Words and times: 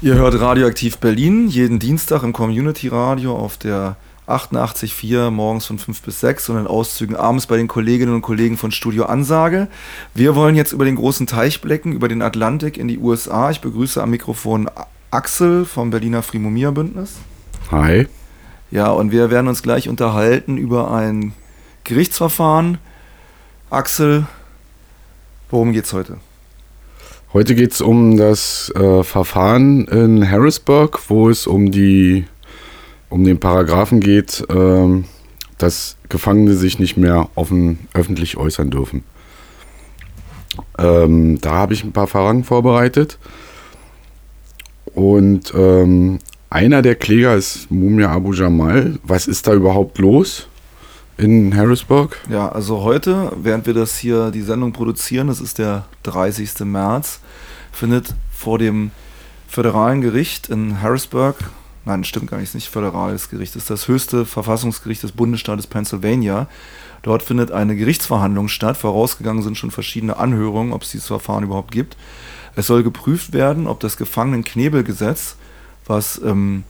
Ihr 0.00 0.14
hört 0.14 0.40
Radioaktiv 0.40 0.98
Berlin 0.98 1.48
jeden 1.48 1.80
Dienstag 1.80 2.22
im 2.22 2.32
Community 2.32 2.86
Radio 2.86 3.36
auf 3.36 3.56
der 3.56 3.96
88.4 4.28 5.30
morgens 5.30 5.66
von 5.66 5.80
5 5.80 6.02
bis 6.02 6.20
6 6.20 6.50
und 6.50 6.58
in 6.58 6.66
Auszügen 6.68 7.16
abends 7.16 7.48
bei 7.48 7.56
den 7.56 7.66
Kolleginnen 7.66 8.14
und 8.14 8.22
Kollegen 8.22 8.56
von 8.56 8.70
Studio 8.70 9.06
Ansage. 9.06 9.66
Wir 10.14 10.36
wollen 10.36 10.54
jetzt 10.54 10.70
über 10.70 10.84
den 10.84 10.94
großen 10.94 11.26
Teich 11.26 11.60
blicken, 11.60 11.92
über 11.92 12.06
den 12.06 12.22
Atlantik 12.22 12.76
in 12.76 12.86
die 12.86 12.98
USA. 12.98 13.50
Ich 13.50 13.60
begrüße 13.60 14.00
am 14.00 14.10
Mikrofon 14.10 14.70
Axel 15.10 15.64
vom 15.64 15.90
Berliner 15.90 16.22
Frimomia 16.22 16.70
Bündnis. 16.70 17.16
Hi. 17.72 18.06
Ja, 18.70 18.92
und 18.92 19.10
wir 19.10 19.32
werden 19.32 19.48
uns 19.48 19.64
gleich 19.64 19.88
unterhalten 19.88 20.58
über 20.58 20.92
ein 20.92 21.32
Gerichtsverfahren. 21.82 22.78
Axel, 23.68 24.26
worum 25.50 25.72
geht's 25.72 25.92
heute? 25.92 26.18
Heute 27.34 27.54
geht 27.54 27.72
es 27.72 27.82
um 27.82 28.16
das 28.16 28.72
äh, 28.74 29.02
Verfahren 29.02 29.86
in 29.88 30.30
Harrisburg, 30.30 30.98
wo 31.08 31.28
es 31.28 31.46
um 31.46 31.70
die 31.70 32.24
um 33.10 33.22
den 33.22 33.38
Paragraphen 33.38 34.00
geht, 34.00 34.46
äh, 34.48 35.02
dass 35.58 35.96
Gefangene 36.08 36.54
sich 36.54 36.78
nicht 36.78 36.96
mehr 36.96 37.28
offen 37.34 37.80
öffentlich 37.92 38.38
äußern 38.38 38.70
dürfen. 38.70 39.04
Ähm, 40.78 41.38
da 41.42 41.52
habe 41.52 41.74
ich 41.74 41.84
ein 41.84 41.92
paar 41.92 42.06
Fragen 42.06 42.44
vorbereitet. 42.44 43.18
Und 44.94 45.52
ähm, 45.54 46.20
einer 46.48 46.80
der 46.80 46.94
Kläger 46.94 47.34
ist 47.34 47.70
Mumia 47.70 48.10
Abu 48.10 48.32
Jamal. 48.32 48.98
Was 49.02 49.28
ist 49.28 49.46
da 49.46 49.52
überhaupt 49.52 49.98
los? 49.98 50.48
In 51.18 51.54
Harrisburg? 51.54 52.16
Ja, 52.30 52.48
also 52.48 52.82
heute, 52.82 53.32
während 53.36 53.66
wir 53.66 53.74
das 53.74 53.98
hier, 53.98 54.30
die 54.30 54.42
Sendung 54.42 54.72
produzieren, 54.72 55.26
das 55.26 55.40
ist 55.40 55.58
der 55.58 55.84
30. 56.04 56.60
März, 56.60 57.20
findet 57.72 58.14
vor 58.32 58.58
dem 58.58 58.92
föderalen 59.48 60.00
Gericht 60.00 60.48
in 60.48 60.80
Harrisburg, 60.80 61.36
nein, 61.84 62.04
stimmt 62.04 62.30
gar 62.30 62.38
nicht, 62.38 62.54
nicht 62.54 62.68
föderales 62.68 63.28
Gericht, 63.28 63.56
ist 63.56 63.68
das 63.68 63.88
höchste 63.88 64.24
Verfassungsgericht 64.24 65.02
des 65.02 65.12
Bundesstaates 65.12 65.66
Pennsylvania. 65.66 66.46
Dort 67.02 67.22
findet 67.22 67.52
eine 67.52 67.76
Gerichtsverhandlung 67.76 68.48
statt. 68.48 68.76
Vorausgegangen 68.76 69.42
sind 69.42 69.56
schon 69.56 69.70
verschiedene 69.70 70.16
Anhörungen, 70.16 70.72
ob 70.72 70.82
es 70.82 70.90
dieses 70.90 71.06
Verfahren 71.06 71.44
überhaupt 71.44 71.70
gibt. 71.70 71.96
Es 72.56 72.66
soll 72.66 72.82
geprüft 72.82 73.32
werden, 73.32 73.66
ob 73.66 73.80
das 73.80 73.96
Gefangenenknebelgesetz, 73.96 75.36
was 75.86 76.20
ähm, 76.24 76.64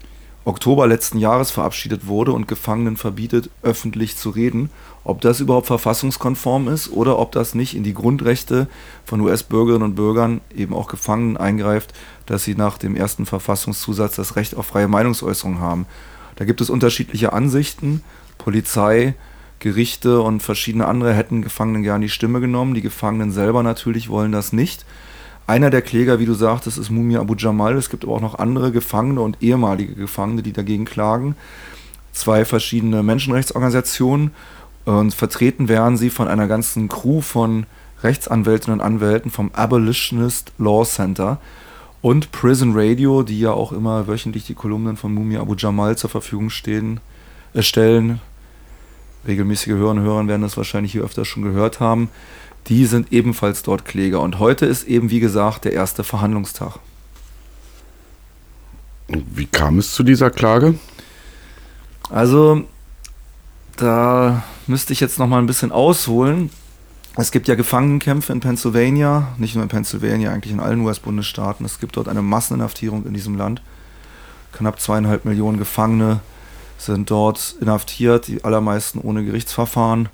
Oktober 0.48 0.86
letzten 0.86 1.18
Jahres 1.18 1.50
verabschiedet 1.50 2.06
wurde 2.06 2.32
und 2.32 2.48
Gefangenen 2.48 2.96
verbietet, 2.96 3.50
öffentlich 3.62 4.16
zu 4.16 4.30
reden, 4.30 4.70
ob 5.04 5.20
das 5.20 5.40
überhaupt 5.40 5.66
verfassungskonform 5.66 6.68
ist 6.68 6.90
oder 6.90 7.18
ob 7.18 7.32
das 7.32 7.54
nicht 7.54 7.76
in 7.76 7.84
die 7.84 7.92
Grundrechte 7.92 8.66
von 9.04 9.20
US-Bürgerinnen 9.20 9.84
und 9.84 9.94
Bürgern, 9.94 10.40
eben 10.56 10.72
auch 10.72 10.88
Gefangenen, 10.88 11.36
eingreift, 11.36 11.92
dass 12.24 12.44
sie 12.44 12.54
nach 12.54 12.78
dem 12.78 12.96
ersten 12.96 13.26
Verfassungszusatz 13.26 14.16
das 14.16 14.36
Recht 14.36 14.56
auf 14.56 14.64
freie 14.64 14.88
Meinungsäußerung 14.88 15.60
haben. 15.60 15.84
Da 16.36 16.46
gibt 16.46 16.62
es 16.62 16.70
unterschiedliche 16.70 17.34
Ansichten. 17.34 18.02
Polizei, 18.38 19.16
Gerichte 19.58 20.22
und 20.22 20.42
verschiedene 20.42 20.88
andere 20.88 21.12
hätten 21.12 21.42
Gefangenen 21.42 21.82
gern 21.82 22.00
die 22.00 22.08
Stimme 22.08 22.40
genommen. 22.40 22.72
Die 22.72 22.80
Gefangenen 22.80 23.32
selber 23.32 23.62
natürlich 23.62 24.08
wollen 24.08 24.32
das 24.32 24.54
nicht. 24.54 24.86
Einer 25.48 25.70
der 25.70 25.80
Kläger, 25.80 26.18
wie 26.20 26.26
du 26.26 26.34
sagtest, 26.34 26.76
ist 26.76 26.90
Mumia 26.90 27.20
Abu 27.20 27.34
Jamal. 27.34 27.74
Es 27.76 27.88
gibt 27.88 28.04
aber 28.04 28.12
auch 28.12 28.20
noch 28.20 28.38
andere 28.38 28.70
Gefangene 28.70 29.22
und 29.22 29.38
ehemalige 29.40 29.94
Gefangene, 29.94 30.42
die 30.42 30.52
dagegen 30.52 30.84
klagen. 30.84 31.36
Zwei 32.12 32.44
verschiedene 32.44 33.02
Menschenrechtsorganisationen. 33.02 34.32
Und 34.84 35.14
vertreten 35.14 35.70
werden 35.70 35.96
sie 35.96 36.10
von 36.10 36.28
einer 36.28 36.48
ganzen 36.48 36.88
Crew 36.88 37.22
von 37.22 37.64
Rechtsanwältinnen 38.02 38.78
und 38.78 38.84
Anwälten 38.84 39.30
vom 39.30 39.50
Abolitionist 39.54 40.52
Law 40.58 40.84
Center 40.84 41.40
und 42.02 42.30
Prison 42.30 42.72
Radio, 42.74 43.22
die 43.22 43.40
ja 43.40 43.52
auch 43.52 43.72
immer 43.72 44.06
wöchentlich 44.06 44.44
die 44.44 44.54
Kolumnen 44.54 44.98
von 44.98 45.14
Mumia 45.14 45.40
Abu 45.40 45.54
Jamal 45.56 45.96
zur 45.96 46.10
Verfügung 46.10 46.50
stehen, 46.50 47.00
äh, 47.54 47.62
stellen. 47.62 48.20
Regelmäßige 49.26 49.68
Hörer 49.68 49.90
und 49.92 50.00
Hörer 50.00 50.28
werden 50.28 50.42
das 50.42 50.58
wahrscheinlich 50.58 50.92
hier 50.92 51.04
öfter 51.04 51.24
schon 51.24 51.42
gehört 51.42 51.80
haben 51.80 52.10
die 52.68 52.86
sind 52.86 53.12
ebenfalls 53.12 53.62
dort 53.62 53.84
Kläger. 53.84 54.20
Und 54.20 54.38
heute 54.38 54.66
ist 54.66 54.84
eben, 54.84 55.10
wie 55.10 55.20
gesagt, 55.20 55.64
der 55.64 55.72
erste 55.72 56.04
Verhandlungstag. 56.04 56.78
Wie 59.08 59.46
kam 59.46 59.78
es 59.78 59.94
zu 59.94 60.02
dieser 60.02 60.30
Klage? 60.30 60.74
Also, 62.10 62.64
da 63.76 64.42
müsste 64.66 64.92
ich 64.92 65.00
jetzt 65.00 65.18
noch 65.18 65.26
mal 65.26 65.38
ein 65.38 65.46
bisschen 65.46 65.72
ausholen. 65.72 66.50
Es 67.16 67.30
gibt 67.30 67.48
ja 67.48 67.54
Gefangenenkämpfe 67.54 68.32
in 68.32 68.40
Pennsylvania, 68.40 69.28
nicht 69.38 69.54
nur 69.54 69.64
in 69.64 69.70
Pennsylvania, 69.70 70.30
eigentlich 70.30 70.52
in 70.52 70.60
allen 70.60 70.80
US-Bundesstaaten. 70.82 71.64
Es 71.64 71.80
gibt 71.80 71.96
dort 71.96 72.08
eine 72.08 72.22
Masseninhaftierung 72.22 73.06
in 73.06 73.14
diesem 73.14 73.36
Land. 73.36 73.62
Knapp 74.52 74.80
zweieinhalb 74.80 75.24
Millionen 75.24 75.58
Gefangene 75.58 76.20
sind 76.76 77.10
dort 77.10 77.56
inhaftiert, 77.60 78.28
die 78.28 78.44
allermeisten 78.44 79.00
ohne 79.00 79.24
Gerichtsverfahren. 79.24 80.10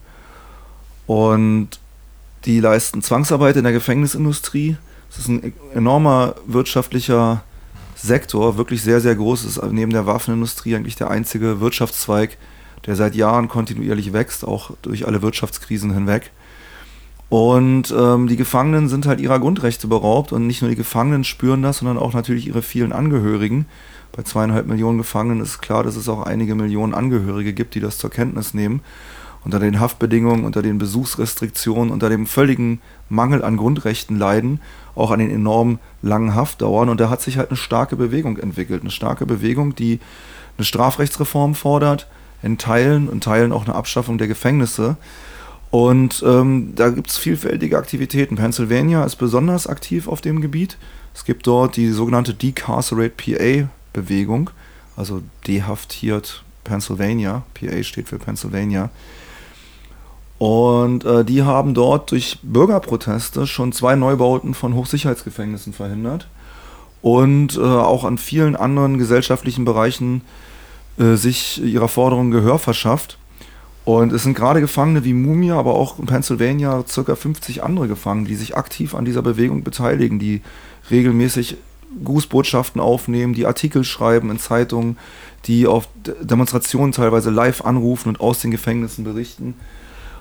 Und 1.07 1.79
die 2.45 2.61
leisten 2.61 3.03
Zwangsarbeit 3.03 3.57
in 3.57 3.65
der 3.65 3.73
Gefängnisindustrie. 3.73 4.77
Das 5.09 5.19
ist 5.21 5.29
ein 5.29 5.53
enormer 5.75 6.35
wirtschaftlicher 6.47 7.43
Sektor, 7.95 8.57
wirklich 8.59 8.83
sehr, 8.83 9.01
sehr 9.01 9.15
groß. 9.15 9.45
Es 9.45 9.57
ist 9.57 9.73
neben 9.73 9.93
der 9.93 10.07
Waffenindustrie 10.07 10.77
eigentlich 10.77 10.97
der 10.97 11.11
einzige 11.11 11.61
Wirtschaftszweig, 11.61 12.37
der 12.87 12.97
seit 12.97 13.15
Jahren 13.15 13.49
kontinuierlich 13.49 14.13
wächst, 14.13 14.45
auch 14.45 14.73
durch 14.83 15.07
alle 15.07 15.23
Wirtschaftskrisen 15.23 15.95
hinweg. 15.95 16.31
Und 17.31 17.95
ähm, 17.97 18.29
die 18.29 18.37
Gefangenen 18.37 18.89
sind 18.89 19.07
halt 19.07 19.21
ihrer 19.21 19.41
Grundrechte 19.41 19.87
beraubt 19.87 20.33
und 20.33 20.47
nicht 20.47 20.61
nur 20.61 20.71
die 20.71 20.77
Gefangenen 20.77 21.25
spüren 21.25 21.63
das, 21.63 21.79
sondern 21.79 21.99
auch 21.99 22.13
natürlich 22.13 22.47
ihre 22.47 22.63
vielen 22.63 22.93
Angehörigen. 22.93 23.67
Bei 24.13 24.23
zweieinhalb 24.23 24.67
Millionen 24.67 24.99
Gefangenen 24.99 25.41
ist 25.41 25.61
klar, 25.61 25.83
dass 25.83 25.97
es 25.97 26.09
auch 26.09 26.23
einige 26.23 26.55
Millionen 26.55 26.95
Angehörige 26.95 27.53
gibt, 27.53 27.75
die 27.75 27.81
das 27.81 27.99
zur 27.99 28.11
Kenntnis 28.11 28.55
nehmen 28.55 28.83
unter 29.45 29.59
den 29.59 29.79
Haftbedingungen, 29.79 30.45
unter 30.45 30.63
den 30.63 30.79
Besuchsrestriktionen, 30.79 31.93
unter 31.93 32.09
dem 32.09 32.27
völligen 32.27 32.81
Mangel 33.09 33.45
an 33.45 33.57
Grundrechten 33.57 34.19
leiden, 34.19 34.61
auch 34.95 35.11
an 35.11 35.19
den 35.19 35.31
enorm 35.31 35.79
langen 36.03 36.35
Haftdauern. 36.35 36.89
Und 36.89 37.01
da 37.01 37.11
hat 37.11 37.21
sich 37.21 37.37
halt 37.37 37.51
eine 37.51 37.57
starke 37.57 37.97
Bewegung 37.97 38.39
entwickelt. 38.39 38.83
Eine 38.83 38.91
starke 38.91 39.27
Bewegung, 39.27 39.75
die 39.75 40.01
eine 40.57 40.65
Strafrechtsreform 40.65 41.55
fordert, 41.55 42.07
in 42.43 42.59
Teilen 42.59 43.09
und 43.09 43.25
Teilen 43.25 43.53
auch 43.53 43.67
eine 43.67 43.75
Abschaffung 43.75 44.19
der 44.19 44.29
Gefängnisse. 44.29 44.97
Und 45.71 46.23
ähm, 46.25 46.73
da 46.77 46.91
gibt 46.91 47.11
es 47.11 47.19
vielfältige 47.19 47.77
Aktivitäten. 47.77 48.37
Pennsylvania 48.37 49.05
ist 49.05 49.17
besonders 49.17 49.67
aktiv 49.67 50.07
auf 50.09 50.21
dem 50.21 50.41
Gebiet. 50.41 50.79
Es 51.15 51.25
gibt 51.25 51.47
dort 51.47 51.77
die 51.77 51.91
sogenannte 51.91 52.35
Decarcerate 52.35 53.11
PA-Bewegung, 53.11 54.51
also 54.97 55.23
dehaftiert 55.47 56.45
Pennsylvania. 56.65 57.43
PA 57.55 57.83
steht 57.83 58.09
für 58.09 58.19
Pennsylvania. 58.19 58.91
Und 60.45 61.07
äh, 61.07 61.25
die 61.25 61.43
haben 61.43 61.73
dort 61.73 62.11
durch 62.11 62.39
Bürgerproteste 62.43 63.47
schon 63.47 63.73
zwei 63.73 63.97
Neubauten 63.97 64.53
von 64.53 64.75
Hochsicherheitsgefängnissen 64.75 65.73
verhindert 65.73 66.29
und 67.01 67.57
äh, 67.57 67.61
auch 67.63 68.05
an 68.05 68.19
vielen 68.19 68.55
anderen 68.55 68.99
gesellschaftlichen 68.99 69.65
Bereichen 69.65 70.21
äh, 70.99 71.15
sich 71.15 71.65
ihrer 71.65 71.89
Forderungen 71.89 72.31
Gehör 72.31 72.59
verschafft. 72.59 73.17
Und 73.87 74.13
es 74.13 74.25
sind 74.25 74.37
gerade 74.37 74.61
Gefangene 74.61 75.03
wie 75.03 75.15
Mumia, 75.15 75.59
aber 75.59 75.77
auch 75.77 75.99
in 75.99 76.05
Pennsylvania 76.05 76.85
circa 76.87 77.17
50 77.17 77.63
andere 77.63 77.89
Gefangene, 77.89 78.29
die 78.29 78.37
sich 78.37 78.55
aktiv 78.55 78.95
an 78.95 79.07
dieser 79.07 79.23
Bewegung 79.23 79.65
beteiligen, 79.65 80.19
die 80.19 80.43
regelmäßig 80.91 81.57
Grußbotschaften 82.05 82.83
aufnehmen, 82.83 83.33
die 83.33 83.47
Artikel 83.47 83.83
schreiben 83.83 84.31
in 84.31 84.39
Zeitungen, 84.39 84.99
die 85.47 85.67
auf 85.67 85.89
Demonstrationen 86.21 86.93
teilweise 86.93 87.31
live 87.31 87.65
anrufen 87.65 88.11
und 88.11 88.21
aus 88.21 88.41
den 88.41 88.51
Gefängnissen 88.51 89.05
berichten. 89.05 89.55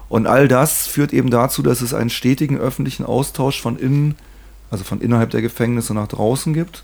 Und 0.10 0.28
all 0.28 0.48
das 0.48 0.88
führt 0.88 1.14
eben 1.14 1.30
dazu, 1.30 1.62
dass 1.64 1.82
es 1.82 1.94
einen 1.94 2.10
stetigen 2.10 2.58
öffentlichen 2.58 3.06
Austausch 3.06 3.62
von 3.62 3.78
innen, 3.78 4.16
also 4.70 4.84
von 4.84 5.02
innerhalb 5.02 5.32
der 5.32 5.42
Gefängnisse 5.42 5.94
nach 5.94 6.08
draußen 6.08 6.54
gibt. 6.54 6.84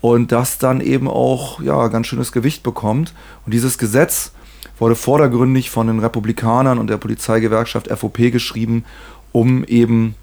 Und 0.00 0.30
das 0.30 0.58
dann 0.58 0.80
eben 0.80 1.08
auch 1.08 1.60
ja, 1.60 1.88
ganz 1.88 2.06
schönes 2.06 2.30
Gewicht 2.30 2.62
bekommt. 2.62 3.14
Und 3.44 3.52
dieses 3.52 3.78
Gesetz 3.78 4.32
wurde 4.78 4.94
vordergründig 4.94 5.70
von 5.70 5.88
den 5.88 5.98
Republikanern 5.98 6.78
und 6.78 6.88
der 6.88 6.98
Polizeigewerkschaft 6.98 7.88
FOP 7.88 8.30
geschrieben, 8.30 8.84
um 9.32 9.64
eben 9.64 10.14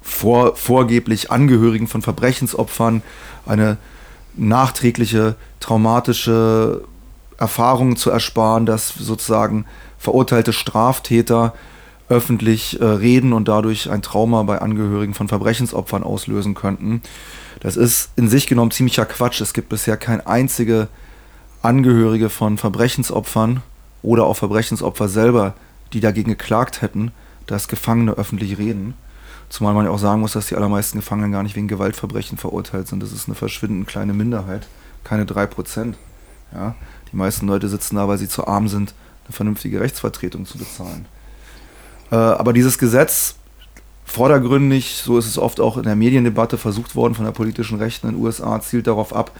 vor, 0.00 0.56
vorgeblich 0.56 1.30
Angehörigen 1.30 1.86
von 1.86 2.02
Verbrechensopfern 2.02 3.02
eine 3.46 3.76
nachträgliche 4.34 5.36
traumatische 5.60 6.84
Erfahrung 7.38 7.96
zu 7.96 8.10
ersparen, 8.10 8.66
dass 8.66 8.94
sozusagen 8.94 9.66
verurteilte 10.02 10.52
Straftäter 10.52 11.54
öffentlich 12.08 12.80
äh, 12.80 12.84
reden 12.84 13.32
und 13.32 13.46
dadurch 13.46 13.88
ein 13.88 14.02
Trauma 14.02 14.42
bei 14.42 14.60
Angehörigen 14.60 15.14
von 15.14 15.28
Verbrechensopfern 15.28 16.02
auslösen 16.02 16.54
könnten. 16.54 17.02
Das 17.60 17.76
ist 17.76 18.10
in 18.16 18.28
sich 18.28 18.48
genommen 18.48 18.72
ziemlicher 18.72 19.06
Quatsch. 19.06 19.40
Es 19.40 19.54
gibt 19.54 19.68
bisher 19.68 19.96
kein 19.96 20.20
einzige 20.20 20.88
Angehörige 21.62 22.30
von 22.30 22.58
Verbrechensopfern 22.58 23.62
oder 24.02 24.24
auch 24.26 24.36
Verbrechensopfer 24.36 25.08
selber, 25.08 25.54
die 25.92 26.00
dagegen 26.00 26.30
geklagt 26.30 26.82
hätten, 26.82 27.12
dass 27.46 27.68
Gefangene 27.68 28.12
öffentlich 28.12 28.58
reden. 28.58 28.94
Zumal 29.48 29.72
man 29.72 29.84
ja 29.84 29.92
auch 29.92 29.98
sagen 29.98 30.20
muss, 30.20 30.32
dass 30.32 30.48
die 30.48 30.56
allermeisten 30.56 30.98
Gefangenen 30.98 31.30
gar 31.30 31.44
nicht 31.44 31.54
wegen 31.54 31.68
Gewaltverbrechen 31.68 32.38
verurteilt 32.38 32.88
sind. 32.88 33.02
Das 33.02 33.12
ist 33.12 33.28
eine 33.28 33.36
verschwindend 33.36 33.86
kleine 33.86 34.14
Minderheit, 34.14 34.66
keine 35.04 35.24
3%. 35.24 35.94
Ja? 36.52 36.74
Die 37.12 37.16
meisten 37.16 37.46
Leute 37.46 37.68
sitzen 37.68 37.96
da, 37.96 38.08
weil 38.08 38.18
sie 38.18 38.28
zu 38.28 38.48
arm 38.48 38.66
sind, 38.66 38.94
vernünftige 39.32 39.80
Rechtsvertretung 39.80 40.46
zu 40.46 40.58
bezahlen. 40.58 41.06
Äh, 42.10 42.16
aber 42.16 42.52
dieses 42.52 42.78
Gesetz 42.78 43.36
vordergründig, 44.04 45.00
so 45.02 45.18
ist 45.18 45.26
es 45.26 45.38
oft 45.38 45.60
auch 45.60 45.76
in 45.76 45.84
der 45.84 45.96
Mediendebatte 45.96 46.58
versucht 46.58 46.94
worden 46.94 47.14
von 47.14 47.24
der 47.24 47.32
politischen 47.32 47.78
Rechten 47.78 48.08
in 48.08 48.14
den 48.14 48.22
USA, 48.22 48.60
zielt 48.60 48.86
darauf 48.86 49.14
ab, 49.14 49.32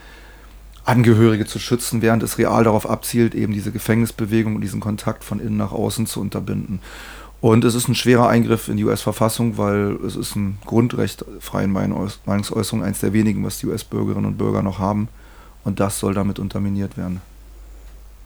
Angehörige 0.85 1.47
zu 1.47 1.61
schützen, 1.61 2.03
während 2.03 2.25
es 2.25 2.39
real 2.39 2.65
darauf 2.65 2.91
abzielt, 2.91 3.37
eben 3.37 3.53
diese 3.53 3.71
Gefängnisbewegung 3.71 4.57
und 4.57 4.63
diesen 4.63 4.81
Kontakt 4.81 5.23
von 5.23 5.39
innen 5.39 5.57
nach 5.57 5.71
außen 5.71 6.07
zu 6.07 6.21
unterbinden. 6.21 6.81
Und 7.41 7.65
es 7.65 7.75
ist 7.75 7.89
ein 7.89 7.95
schwerer 7.95 8.29
Eingriff 8.29 8.69
in 8.69 8.77
die 8.77 8.85
US-Verfassung, 8.85 9.59
weil 9.59 9.97
es 10.07 10.17
ist 10.17 10.35
ein 10.35 10.59
Grundrecht 10.65 11.25
freien 11.41 11.73
Meinungsäußerung, 11.73 12.83
eines 12.83 13.01
der 13.01 13.13
wenigen, 13.13 13.45
was 13.45 13.59
die 13.59 13.67
US-Bürgerinnen 13.67 14.27
und 14.27 14.39
Bürger 14.39 14.63
noch 14.63 14.79
haben. 14.79 15.09
Und 15.65 15.79
das 15.79 15.99
soll 15.99 16.15
damit 16.15 16.39
unterminiert 16.39 16.97
werden. 16.97 17.21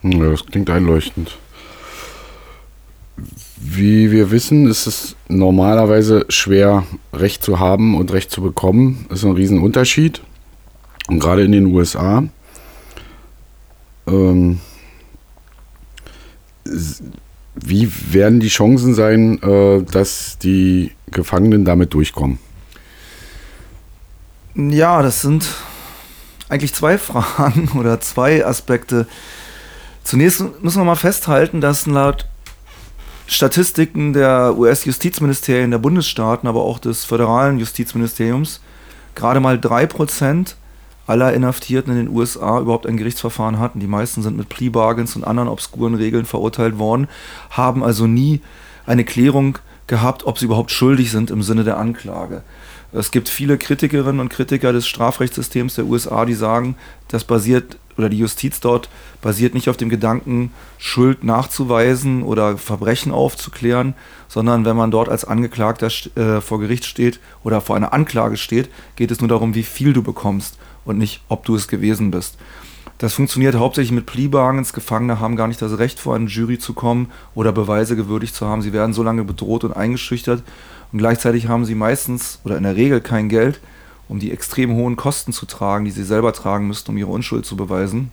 Ja, 0.02 0.30
das 0.30 0.46
klingt 0.46 0.70
einleuchtend. 0.70 1.38
Wie 3.56 4.10
wir 4.10 4.30
wissen, 4.30 4.68
ist 4.68 4.86
es 4.86 5.16
normalerweise 5.28 6.26
schwer, 6.28 6.84
Recht 7.12 7.42
zu 7.42 7.58
haben 7.58 7.96
und 7.96 8.12
Recht 8.12 8.30
zu 8.30 8.42
bekommen. 8.42 9.06
Das 9.08 9.20
ist 9.20 9.24
ein 9.24 9.32
Riesenunterschied. 9.32 10.22
Und 11.08 11.20
gerade 11.20 11.44
in 11.44 11.52
den 11.52 11.66
USA. 11.66 12.24
Ähm, 14.06 14.60
wie 17.54 17.90
werden 18.10 18.40
die 18.40 18.48
Chancen 18.48 18.94
sein, 18.94 19.40
äh, 19.42 19.82
dass 19.82 20.38
die 20.38 20.92
Gefangenen 21.10 21.64
damit 21.64 21.94
durchkommen? 21.94 22.38
Ja, 24.54 25.02
das 25.02 25.22
sind 25.22 25.46
eigentlich 26.48 26.74
zwei 26.74 26.98
Fragen 26.98 27.70
oder 27.78 28.00
zwei 28.00 28.44
Aspekte. 28.44 29.06
Zunächst 30.06 30.40
müssen 30.62 30.78
wir 30.78 30.84
mal 30.84 30.94
festhalten, 30.94 31.60
dass 31.60 31.84
laut 31.84 32.26
Statistiken 33.26 34.12
der 34.12 34.56
US-Justizministerien 34.56 35.72
der 35.72 35.78
Bundesstaaten, 35.78 36.46
aber 36.46 36.62
auch 36.62 36.78
des 36.78 37.04
föderalen 37.04 37.58
Justizministeriums 37.58 38.60
gerade 39.16 39.40
mal 39.40 39.56
3% 39.56 40.54
aller 41.08 41.32
Inhaftierten 41.34 41.92
in 41.92 42.06
den 42.06 42.16
USA 42.16 42.60
überhaupt 42.60 42.86
ein 42.86 42.96
Gerichtsverfahren 42.96 43.58
hatten. 43.58 43.80
Die 43.80 43.88
meisten 43.88 44.22
sind 44.22 44.36
mit 44.36 44.48
Plea 44.48 44.70
Bargains 44.70 45.16
und 45.16 45.24
anderen 45.24 45.48
obskuren 45.48 45.96
Regeln 45.96 46.24
verurteilt 46.24 46.78
worden, 46.78 47.08
haben 47.50 47.82
also 47.82 48.06
nie 48.06 48.40
eine 48.86 49.04
Klärung 49.04 49.58
gehabt, 49.88 50.24
ob 50.24 50.38
sie 50.38 50.44
überhaupt 50.44 50.70
schuldig 50.70 51.10
sind 51.10 51.32
im 51.32 51.42
Sinne 51.42 51.64
der 51.64 51.78
Anklage. 51.78 52.42
Es 52.96 53.10
gibt 53.10 53.28
viele 53.28 53.58
Kritikerinnen 53.58 54.20
und 54.20 54.30
Kritiker 54.30 54.72
des 54.72 54.88
Strafrechtssystems 54.88 55.74
der 55.74 55.84
USA, 55.84 56.24
die 56.24 56.32
sagen, 56.32 56.76
das 57.08 57.24
basiert 57.24 57.76
oder 57.98 58.08
die 58.08 58.18
Justiz 58.18 58.60
dort 58.60 58.88
basiert 59.20 59.52
nicht 59.54 59.68
auf 59.68 59.76
dem 59.76 59.90
Gedanken, 59.90 60.50
Schuld 60.78 61.22
nachzuweisen 61.22 62.22
oder 62.22 62.56
Verbrechen 62.56 63.12
aufzuklären, 63.12 63.94
sondern 64.28 64.64
wenn 64.64 64.76
man 64.76 64.90
dort 64.90 65.10
als 65.10 65.26
Angeklagter 65.26 65.88
äh, 66.14 66.40
vor 66.40 66.58
Gericht 66.58 66.86
steht 66.86 67.20
oder 67.44 67.60
vor 67.60 67.76
einer 67.76 67.92
Anklage 67.92 68.38
steht, 68.38 68.70
geht 68.96 69.10
es 69.10 69.20
nur 69.20 69.28
darum, 69.28 69.54
wie 69.54 69.62
viel 69.62 69.92
du 69.92 70.02
bekommst 70.02 70.58
und 70.86 70.96
nicht, 70.96 71.20
ob 71.28 71.44
du 71.44 71.54
es 71.54 71.68
gewesen 71.68 72.10
bist. 72.10 72.38
Das 72.98 73.12
funktioniert 73.12 73.56
hauptsächlich 73.56 73.92
mit 73.92 74.06
Pleabargains. 74.06 74.72
Gefangene 74.72 75.20
haben 75.20 75.36
gar 75.36 75.48
nicht 75.48 75.60
das 75.60 75.78
Recht, 75.78 76.00
vor 76.00 76.14
eine 76.14 76.28
Jury 76.28 76.58
zu 76.58 76.72
kommen 76.72 77.10
oder 77.34 77.52
Beweise 77.52 77.94
gewürdigt 77.94 78.34
zu 78.34 78.46
haben. 78.46 78.62
Sie 78.62 78.72
werden 78.72 78.94
so 78.94 79.02
lange 79.02 79.22
bedroht 79.22 79.64
und 79.64 79.76
eingeschüchtert 79.76 80.42
und 80.92 80.98
gleichzeitig 80.98 81.48
haben 81.48 81.64
sie 81.64 81.74
meistens 81.74 82.40
oder 82.44 82.56
in 82.56 82.62
der 82.62 82.76
Regel 82.76 83.00
kein 83.00 83.28
Geld, 83.28 83.60
um 84.08 84.18
die 84.18 84.32
extrem 84.32 84.72
hohen 84.74 84.96
Kosten 84.96 85.32
zu 85.32 85.46
tragen, 85.46 85.84
die 85.84 85.90
sie 85.90 86.04
selber 86.04 86.32
tragen 86.32 86.68
müssten, 86.68 86.92
um 86.92 86.96
ihre 86.96 87.10
Unschuld 87.10 87.44
zu 87.44 87.56
beweisen. 87.56 88.10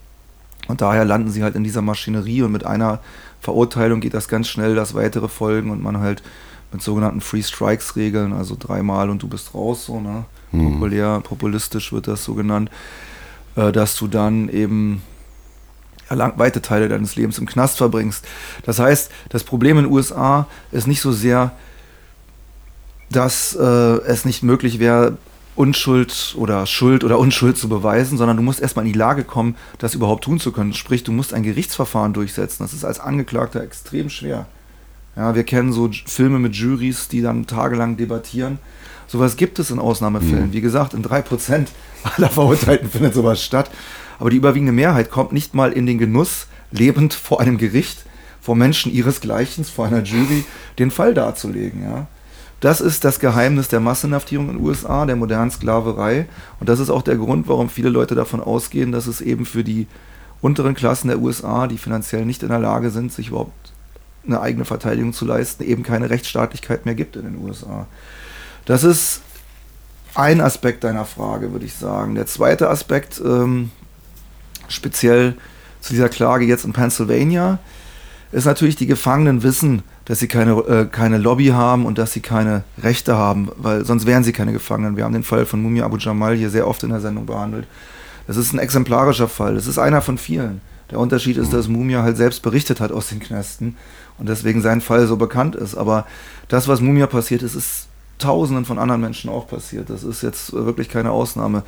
Und 0.67 0.81
daher 0.81 1.05
landen 1.05 1.29
sie 1.29 1.43
halt 1.43 1.55
in 1.55 1.63
dieser 1.63 1.81
Maschinerie 1.81 2.41
und 2.41 2.51
mit 2.51 2.65
einer 2.65 2.99
Verurteilung 3.41 3.99
geht 3.99 4.13
das 4.13 4.27
ganz 4.27 4.47
schnell, 4.47 4.75
dass 4.75 4.95
weitere 4.95 5.27
folgen 5.27 5.69
und 5.69 5.83
man 5.83 5.99
halt 5.99 6.23
mit 6.71 6.81
sogenannten 6.81 7.21
Free 7.21 7.43
Strikes 7.43 7.95
Regeln, 7.95 8.33
also 8.33 8.55
dreimal 8.57 9.09
und 9.09 9.21
du 9.21 9.27
bist 9.27 9.53
raus, 9.53 9.85
so, 9.85 9.99
ne? 9.99 10.25
Mhm. 10.51 10.73
Populär, 10.73 11.21
populistisch 11.21 11.91
wird 11.91 12.07
das 12.07 12.23
so 12.23 12.33
genannt, 12.33 12.71
äh, 13.55 13.71
dass 13.71 13.95
du 13.97 14.07
dann 14.07 14.49
eben 14.49 15.01
weite 16.09 16.61
Teile 16.61 16.89
deines 16.89 17.15
Lebens 17.15 17.39
im 17.39 17.47
Knast 17.47 17.77
verbringst. 17.77 18.25
Das 18.63 18.77
heißt, 18.79 19.11
das 19.29 19.43
Problem 19.43 19.77
in 19.77 19.85
den 19.85 19.93
USA 19.93 20.47
ist 20.71 20.87
nicht 20.87 21.01
so 21.01 21.11
sehr, 21.11 21.51
dass 23.15 23.55
äh, 23.55 23.63
es 23.63 24.25
nicht 24.25 24.43
möglich 24.43 24.79
wäre, 24.79 25.17
Unschuld 25.55 26.35
oder 26.37 26.65
Schuld 26.65 27.03
oder 27.03 27.19
Unschuld 27.19 27.57
zu 27.57 27.69
beweisen, 27.69 28.17
sondern 28.17 28.37
du 28.37 28.43
musst 28.43 28.59
erstmal 28.59 28.85
in 28.85 28.91
die 28.91 28.97
Lage 28.97 29.23
kommen, 29.23 29.55
das 29.77 29.93
überhaupt 29.93 30.23
tun 30.23 30.39
zu 30.39 30.51
können. 30.51 30.73
Sprich, 30.73 31.03
du 31.03 31.11
musst 31.11 31.33
ein 31.33 31.43
Gerichtsverfahren 31.43 32.13
durchsetzen. 32.13 32.63
Das 32.63 32.73
ist 32.73 32.83
als 32.83 32.99
Angeklagter 32.99 33.61
extrem 33.61 34.09
schwer. 34.09 34.47
Ja, 35.15 35.35
wir 35.35 35.43
kennen 35.43 35.71
so 35.71 35.91
Filme 36.05 36.39
mit 36.39 36.55
Juries, 36.55 37.07
die 37.07 37.21
dann 37.21 37.45
tagelang 37.45 37.97
debattieren. 37.97 38.57
Sowas 39.07 39.37
gibt 39.37 39.59
es 39.59 39.69
in 39.69 39.77
Ausnahmefällen. 39.77 40.47
Mhm. 40.47 40.53
Wie 40.53 40.61
gesagt, 40.61 40.95
in 40.95 41.03
3% 41.03 41.67
aller 42.17 42.29
Verurteilten 42.29 42.89
findet 42.89 43.13
sowas 43.13 43.43
statt. 43.43 43.69
Aber 44.19 44.31
die 44.31 44.37
überwiegende 44.37 44.73
Mehrheit 44.73 45.11
kommt 45.11 45.33
nicht 45.33 45.53
mal 45.53 45.71
in 45.71 45.85
den 45.85 45.99
Genuss, 45.99 46.47
lebend 46.71 47.13
vor 47.13 47.41
einem 47.41 47.59
Gericht, 47.59 48.05
vor 48.41 48.55
Menschen 48.55 48.91
ihresgleichen, 48.91 49.65
vor 49.65 49.85
einer 49.85 50.01
Jury, 50.01 50.45
den 50.79 50.89
Fall 50.89 51.13
darzulegen. 51.13 51.83
Ja. 51.83 52.07
Das 52.63 52.79
ist 52.79 53.03
das 53.03 53.19
Geheimnis 53.19 53.67
der 53.67 53.81
Massenhaftierung 53.81 54.47
in 54.49 54.55
den 54.55 54.65
USA, 54.65 55.05
der 55.05 55.17
modernen 55.17 55.51
Sklaverei. 55.51 56.27
Und 56.61 56.69
das 56.69 56.79
ist 56.79 56.89
auch 56.89 57.01
der 57.01 57.17
Grund, 57.17 57.49
warum 57.49 57.67
viele 57.67 57.89
Leute 57.89 58.15
davon 58.15 58.39
ausgehen, 58.39 58.93
dass 58.93 59.05
es 59.05 59.19
eben 59.19 59.45
für 59.45 59.65
die 59.65 59.85
unteren 60.39 60.73
Klassen 60.73 61.09
der 61.09 61.19
USA, 61.19 61.67
die 61.67 61.77
finanziell 61.77 62.23
nicht 62.23 62.41
in 62.41 62.47
der 62.47 62.59
Lage 62.59 62.89
sind, 62.89 63.11
sich 63.11 63.27
überhaupt 63.27 63.73
eine 64.25 64.39
eigene 64.39 64.63
Verteidigung 64.63 65.11
zu 65.11 65.25
leisten, 65.25 65.61
eben 65.61 65.83
keine 65.83 66.09
Rechtsstaatlichkeit 66.09 66.85
mehr 66.85 66.95
gibt 66.95 67.17
in 67.17 67.23
den 67.23 67.37
USA. 67.43 67.85
Das 68.63 68.85
ist 68.85 69.23
ein 70.15 70.39
Aspekt 70.39 70.85
deiner 70.85 71.03
Frage, 71.03 71.51
würde 71.51 71.65
ich 71.65 71.73
sagen. 71.73 72.15
Der 72.15 72.27
zweite 72.27 72.69
Aspekt, 72.69 73.21
ähm, 73.25 73.71
speziell 74.69 75.35
zu 75.81 75.91
dieser 75.91 76.07
Klage 76.07 76.45
jetzt 76.45 76.63
in 76.63 76.71
Pennsylvania, 76.71 77.59
ist 78.31 78.45
natürlich, 78.45 78.77
die 78.77 78.87
Gefangenen 78.87 79.43
wissen, 79.43 79.83
dass 80.05 80.19
sie 80.19 80.27
keine, 80.27 80.53
äh, 80.53 80.85
keine 80.85 81.17
Lobby 81.17 81.47
haben 81.47 81.85
und 81.85 81.97
dass 81.97 82.13
sie 82.13 82.19
keine 82.19 82.63
Rechte 82.81 83.15
haben, 83.15 83.49
weil 83.55 83.85
sonst 83.85 84.05
wären 84.05 84.23
sie 84.23 84.33
keine 84.33 84.51
Gefangenen. 84.51 84.97
Wir 84.97 85.05
haben 85.05 85.13
den 85.13 85.23
Fall 85.23 85.45
von 85.45 85.61
Mumia 85.61 85.85
Abu 85.85 85.97
Jamal 85.97 86.35
hier 86.35 86.49
sehr 86.49 86.67
oft 86.67 86.83
in 86.83 86.89
der 86.89 86.99
Sendung 86.99 87.25
behandelt. 87.25 87.67
Das 88.27 88.37
ist 88.37 88.53
ein 88.53 88.59
exemplarischer 88.59 89.27
Fall. 89.27 89.55
Das 89.55 89.67
ist 89.67 89.77
einer 89.77 90.01
von 90.01 90.17
vielen. 90.17 90.61
Der 90.91 90.99
Unterschied 90.99 91.37
ist, 91.37 91.53
dass 91.53 91.67
Mumia 91.67 92.03
halt 92.03 92.17
selbst 92.17 92.41
berichtet 92.41 92.79
hat 92.79 92.91
aus 92.91 93.07
den 93.07 93.19
Knästen 93.19 93.77
und 94.17 94.29
deswegen 94.29 94.61
sein 94.61 94.81
Fall 94.81 95.07
so 95.07 95.17
bekannt 95.17 95.55
ist. 95.55 95.75
Aber 95.75 96.05
das, 96.49 96.67
was 96.67 96.81
Mumia 96.81 97.07
passiert 97.07 97.41
ist, 97.41 97.55
ist 97.55 97.87
Tausenden 98.19 98.65
von 98.65 98.77
anderen 98.77 99.01
Menschen 99.01 99.29
auch 99.29 99.47
passiert. 99.47 99.89
Das 99.89 100.03
ist 100.03 100.21
jetzt 100.21 100.53
wirklich 100.53 100.87
keine 100.87 101.11
Ausnahme. 101.11 101.63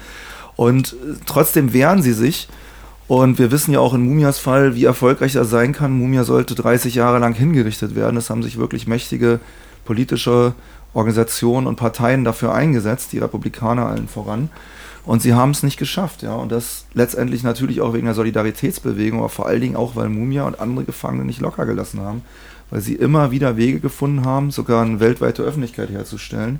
Und 0.56 0.94
äh, 0.94 1.16
trotzdem 1.26 1.74
wehren 1.74 2.02
sie 2.02 2.14
sich 2.14 2.48
und 3.08 3.38
wir 3.38 3.52
wissen 3.52 3.72
ja 3.72 3.80
auch 3.80 3.94
in 3.94 4.02
Mumias 4.02 4.40
Fall, 4.40 4.76
wie 4.76 4.86
erfolgreich 4.86 5.36
er 5.36 5.46
sein 5.46 5.74
kann. 5.74 5.92
Mumia 5.92 6.24
sollte 6.24 6.56
30 6.56 6.96
Jahre 6.96 7.20
lang 7.20 7.34
hingerichtet 7.34 7.96
werden. 7.96 8.18
Es 8.18 8.30
haben 8.30 8.42
sich 8.42 8.58
wirklich 8.58 8.88
mächtige 8.88 9.40
politische 9.86 10.54
Organisationen 10.96 11.68
und 11.68 11.76
Parteien 11.76 12.24
dafür 12.24 12.54
eingesetzt, 12.54 13.14
die 13.14 13.20
Republikaner 13.20 13.86
allen 13.86 14.08
voran. 14.08 14.50
Und 15.06 15.22
sie 15.22 15.36
haben 15.36 15.52
es 15.52 15.62
nicht 15.62 15.78
geschafft, 15.78 16.24
ja. 16.24 16.34
Und 16.34 16.52
das 16.52 16.88
letztendlich 16.96 17.44
natürlich 17.44 17.82
auch 17.82 17.94
wegen 17.94 18.06
der 18.06 18.16
Solidaritätsbewegung, 18.16 19.20
aber 19.20 19.30
vor 19.30 19.46
allen 19.46 19.62
Dingen 19.62 19.76
auch, 19.76 19.96
weil 19.96 20.10
Mumia 20.10 20.48
und 20.48 20.60
andere 20.60 20.86
Gefangene 20.86 21.26
nicht 21.26 21.42
locker 21.42 21.68
gelassen 21.68 22.02
haben, 22.02 22.24
weil 22.72 22.82
sie 22.82 22.96
immer 22.96 23.30
wieder 23.30 23.56
Wege 23.56 23.80
gefunden 23.80 24.26
haben, 24.26 24.50
sogar 24.50 24.84
eine 24.84 25.00
weltweite 25.00 25.44
Öffentlichkeit 25.44 25.92
herzustellen. 25.92 26.60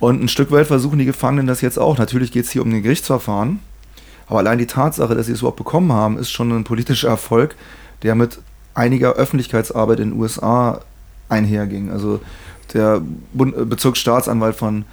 Und 0.00 0.22
ein 0.22 0.28
Stück 0.28 0.50
weit 0.50 0.68
versuchen 0.68 0.98
die 0.98 1.04
Gefangenen 1.04 1.46
das 1.46 1.60
jetzt 1.60 1.78
auch. 1.78 1.98
Natürlich 1.98 2.32
geht 2.32 2.46
es 2.46 2.50
hier 2.50 2.62
um 2.62 2.72
ein 2.72 2.82
Gerichtsverfahren, 2.82 3.60
aber 4.32 4.38
allein 4.38 4.56
die 4.56 4.66
Tatsache, 4.66 5.14
dass 5.14 5.26
sie 5.26 5.32
es 5.32 5.40
überhaupt 5.40 5.58
bekommen 5.58 5.92
haben, 5.92 6.16
ist 6.16 6.30
schon 6.30 6.50
ein 6.52 6.64
politischer 6.64 7.10
Erfolg, 7.10 7.54
der 8.02 8.14
mit 8.14 8.38
einiger 8.72 9.12
Öffentlichkeitsarbeit 9.12 10.00
in 10.00 10.12
den 10.12 10.18
USA 10.18 10.80
einherging. 11.28 11.90
Also 11.90 12.18
der 12.72 13.02
äh, 13.38 13.64
Bezirksstaatsanwalt 13.66 14.56
von, 14.56 14.86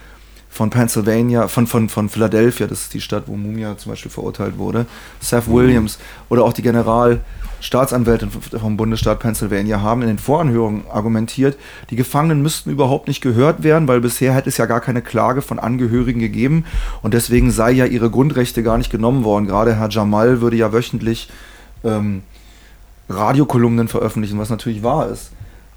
von 0.49 0.69
Pennsylvania, 0.69 1.47
von, 1.47 1.67
von, 1.67 1.87
von 1.87 2.09
Philadelphia, 2.09 2.67
das 2.67 2.81
ist 2.81 2.93
die 2.93 2.99
Stadt, 2.99 3.23
wo 3.27 3.37
Mumia 3.37 3.77
zum 3.77 3.93
Beispiel 3.93 4.11
verurteilt 4.11 4.57
wurde, 4.57 4.85
Seth 5.21 5.47
Williams 5.47 5.99
oder 6.27 6.43
auch 6.43 6.51
die 6.51 6.61
General, 6.61 7.21
Staatsanwältin 7.61 8.29
vom 8.31 8.77
Bundesstaat 8.77 9.19
Pennsylvania 9.19 9.81
haben 9.81 10.01
in 10.01 10.07
den 10.07 10.19
Voranhörungen 10.19 10.83
argumentiert, 10.91 11.57
die 11.89 11.95
Gefangenen 11.95 12.41
müssten 12.41 12.69
überhaupt 12.69 13.07
nicht 13.07 13.21
gehört 13.21 13.63
werden, 13.63 13.87
weil 13.87 14.01
bisher 14.01 14.33
hätte 14.33 14.49
es 14.49 14.57
ja 14.57 14.65
gar 14.65 14.81
keine 14.81 15.01
Klage 15.01 15.41
von 15.41 15.59
Angehörigen 15.59 16.19
gegeben 16.19 16.65
und 17.01 17.13
deswegen 17.13 17.51
sei 17.51 17.71
ja 17.71 17.85
ihre 17.85 18.09
Grundrechte 18.09 18.63
gar 18.63 18.77
nicht 18.77 18.91
genommen 18.91 19.23
worden. 19.23 19.47
Gerade 19.47 19.75
Herr 19.75 19.89
Jamal 19.89 20.41
würde 20.41 20.57
ja 20.57 20.71
wöchentlich 20.71 21.29
ähm, 21.83 22.23
Radiokolumnen 23.09 23.87
veröffentlichen, 23.87 24.39
was 24.39 24.49
natürlich 24.49 24.83
wahr 24.83 25.09
ist. 25.09 25.31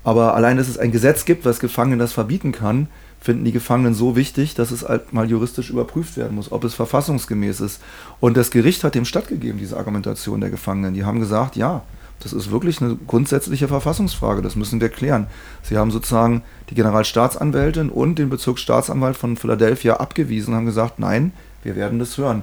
Aber 0.04 0.34
allein, 0.34 0.56
dass 0.56 0.68
es 0.68 0.78
ein 0.78 0.92
Gesetz 0.92 1.24
gibt, 1.24 1.44
was 1.44 1.60
Gefangenen 1.60 1.98
das 1.98 2.12
verbieten 2.12 2.52
kann, 2.52 2.88
finden 3.22 3.44
die 3.44 3.52
Gefangenen 3.52 3.94
so 3.94 4.16
wichtig, 4.16 4.54
dass 4.54 4.72
es 4.72 4.86
halt 4.86 5.12
mal 5.12 5.30
juristisch 5.30 5.70
überprüft 5.70 6.16
werden 6.16 6.34
muss, 6.34 6.50
ob 6.50 6.64
es 6.64 6.74
verfassungsgemäß 6.74 7.60
ist. 7.60 7.80
Und 8.18 8.36
das 8.36 8.50
Gericht 8.50 8.82
hat 8.82 8.96
dem 8.96 9.04
stattgegeben, 9.04 9.60
diese 9.60 9.76
Argumentation 9.76 10.40
der 10.40 10.50
Gefangenen. 10.50 10.94
Die 10.94 11.04
haben 11.04 11.20
gesagt, 11.20 11.54
ja, 11.54 11.82
das 12.18 12.32
ist 12.32 12.50
wirklich 12.50 12.82
eine 12.82 12.96
grundsätzliche 13.06 13.68
Verfassungsfrage, 13.68 14.42
das 14.42 14.56
müssen 14.56 14.80
wir 14.80 14.88
klären. 14.88 15.28
Sie 15.62 15.78
haben 15.78 15.92
sozusagen 15.92 16.42
die 16.70 16.74
Generalstaatsanwältin 16.74 17.90
und 17.90 18.18
den 18.18 18.28
Bezirksstaatsanwalt 18.28 19.16
von 19.16 19.36
Philadelphia 19.36 19.94
abgewiesen, 19.96 20.54
haben 20.54 20.66
gesagt, 20.66 20.98
nein, 20.98 21.32
wir 21.62 21.76
werden 21.76 22.00
das 22.00 22.18
hören. 22.18 22.42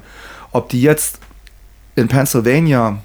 Ob 0.51 0.69
die 0.69 0.81
jetzt 0.81 1.19
in 1.95 2.07
Pennsylvania 2.07 3.01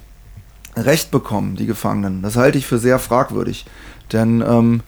Recht 0.77 1.11
bekommen, 1.11 1.55
die 1.55 1.65
Gefangenen, 1.65 2.21
das 2.21 2.35
halte 2.35 2.57
ich 2.57 2.67
für 2.67 2.79
sehr 2.79 2.99
fragwürdig. 2.99 3.65
Denn 4.11 4.43
ähm, 4.45 4.81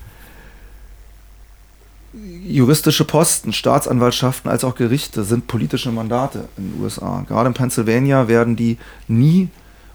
juristische 2.45 3.05
Posten, 3.05 3.53
Staatsanwaltschaften 3.53 4.49
als 4.49 4.63
auch 4.63 4.75
Gerichte 4.75 5.23
sind 5.23 5.47
politische 5.47 5.91
Mandate 5.91 6.45
in 6.57 6.71
den 6.71 6.83
USA. 6.83 7.23
Gerade 7.27 7.47
in 7.47 7.53
Pennsylvania 7.53 8.27
werden 8.27 8.55
die 8.55 8.77
nie 9.07 9.49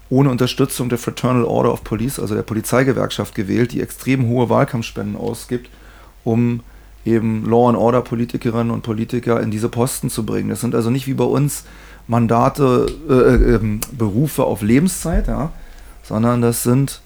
ohne 0.09 0.29
Unterstützung 0.29 0.89
der 0.89 0.97
Fraternal 0.97 1.43
Order 1.43 1.73
of 1.73 1.83
Police, 1.83 2.19
also 2.19 2.35
der 2.35 2.43
Polizeigewerkschaft, 2.43 3.33
gewählt, 3.33 3.71
die 3.71 3.81
extrem 3.81 4.27
hohe 4.27 4.49
Wahlkampfspenden 4.49 5.15
ausgibt, 5.15 5.69
um 6.23 6.61
eben 7.05 7.49
Law 7.49 7.69
and 7.69 7.77
Order 7.77 8.01
Politikerinnen 8.01 8.71
und 8.71 8.83
Politiker 8.83 9.41
in 9.41 9.49
diese 9.49 9.69
Posten 9.69 10.09
zu 10.09 10.25
bringen. 10.25 10.49
Das 10.49 10.61
sind 10.61 10.75
also 10.75 10.89
nicht 10.89 11.07
wie 11.07 11.15
bei 11.15 11.23
uns 11.23 11.63
Mandate, 12.07 12.85
äh, 13.09 13.55
äh, 13.55 13.79
Berufe 13.97 14.43
auf 14.43 14.61
Lebenszeit, 14.61 15.27
ja, 15.27 15.51
sondern 16.03 16.41
das 16.41 16.63
sind 16.63 17.01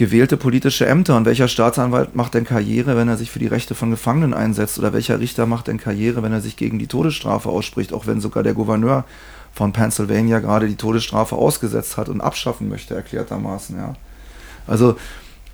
gewählte 0.00 0.38
politische 0.38 0.86
Ämter. 0.86 1.14
Und 1.14 1.26
welcher 1.26 1.46
Staatsanwalt 1.46 2.16
macht 2.16 2.32
denn 2.32 2.44
Karriere, 2.44 2.96
wenn 2.96 3.08
er 3.08 3.18
sich 3.18 3.30
für 3.30 3.38
die 3.38 3.46
Rechte 3.46 3.74
von 3.74 3.90
Gefangenen 3.90 4.32
einsetzt? 4.32 4.78
Oder 4.78 4.94
welcher 4.94 5.20
Richter 5.20 5.44
macht 5.44 5.68
denn 5.68 5.78
Karriere, 5.78 6.22
wenn 6.22 6.32
er 6.32 6.40
sich 6.40 6.56
gegen 6.56 6.78
die 6.78 6.86
Todesstrafe 6.86 7.50
ausspricht, 7.50 7.92
auch 7.92 8.06
wenn 8.06 8.18
sogar 8.18 8.42
der 8.42 8.54
Gouverneur 8.54 9.04
von 9.52 9.72
Pennsylvania 9.72 10.38
gerade 10.38 10.68
die 10.68 10.76
Todesstrafe 10.76 11.36
ausgesetzt 11.36 11.98
hat 11.98 12.08
und 12.08 12.22
abschaffen 12.22 12.70
möchte, 12.70 12.94
erklärtermaßen. 12.94 13.76
Ja. 13.76 13.92
Also 14.66 14.96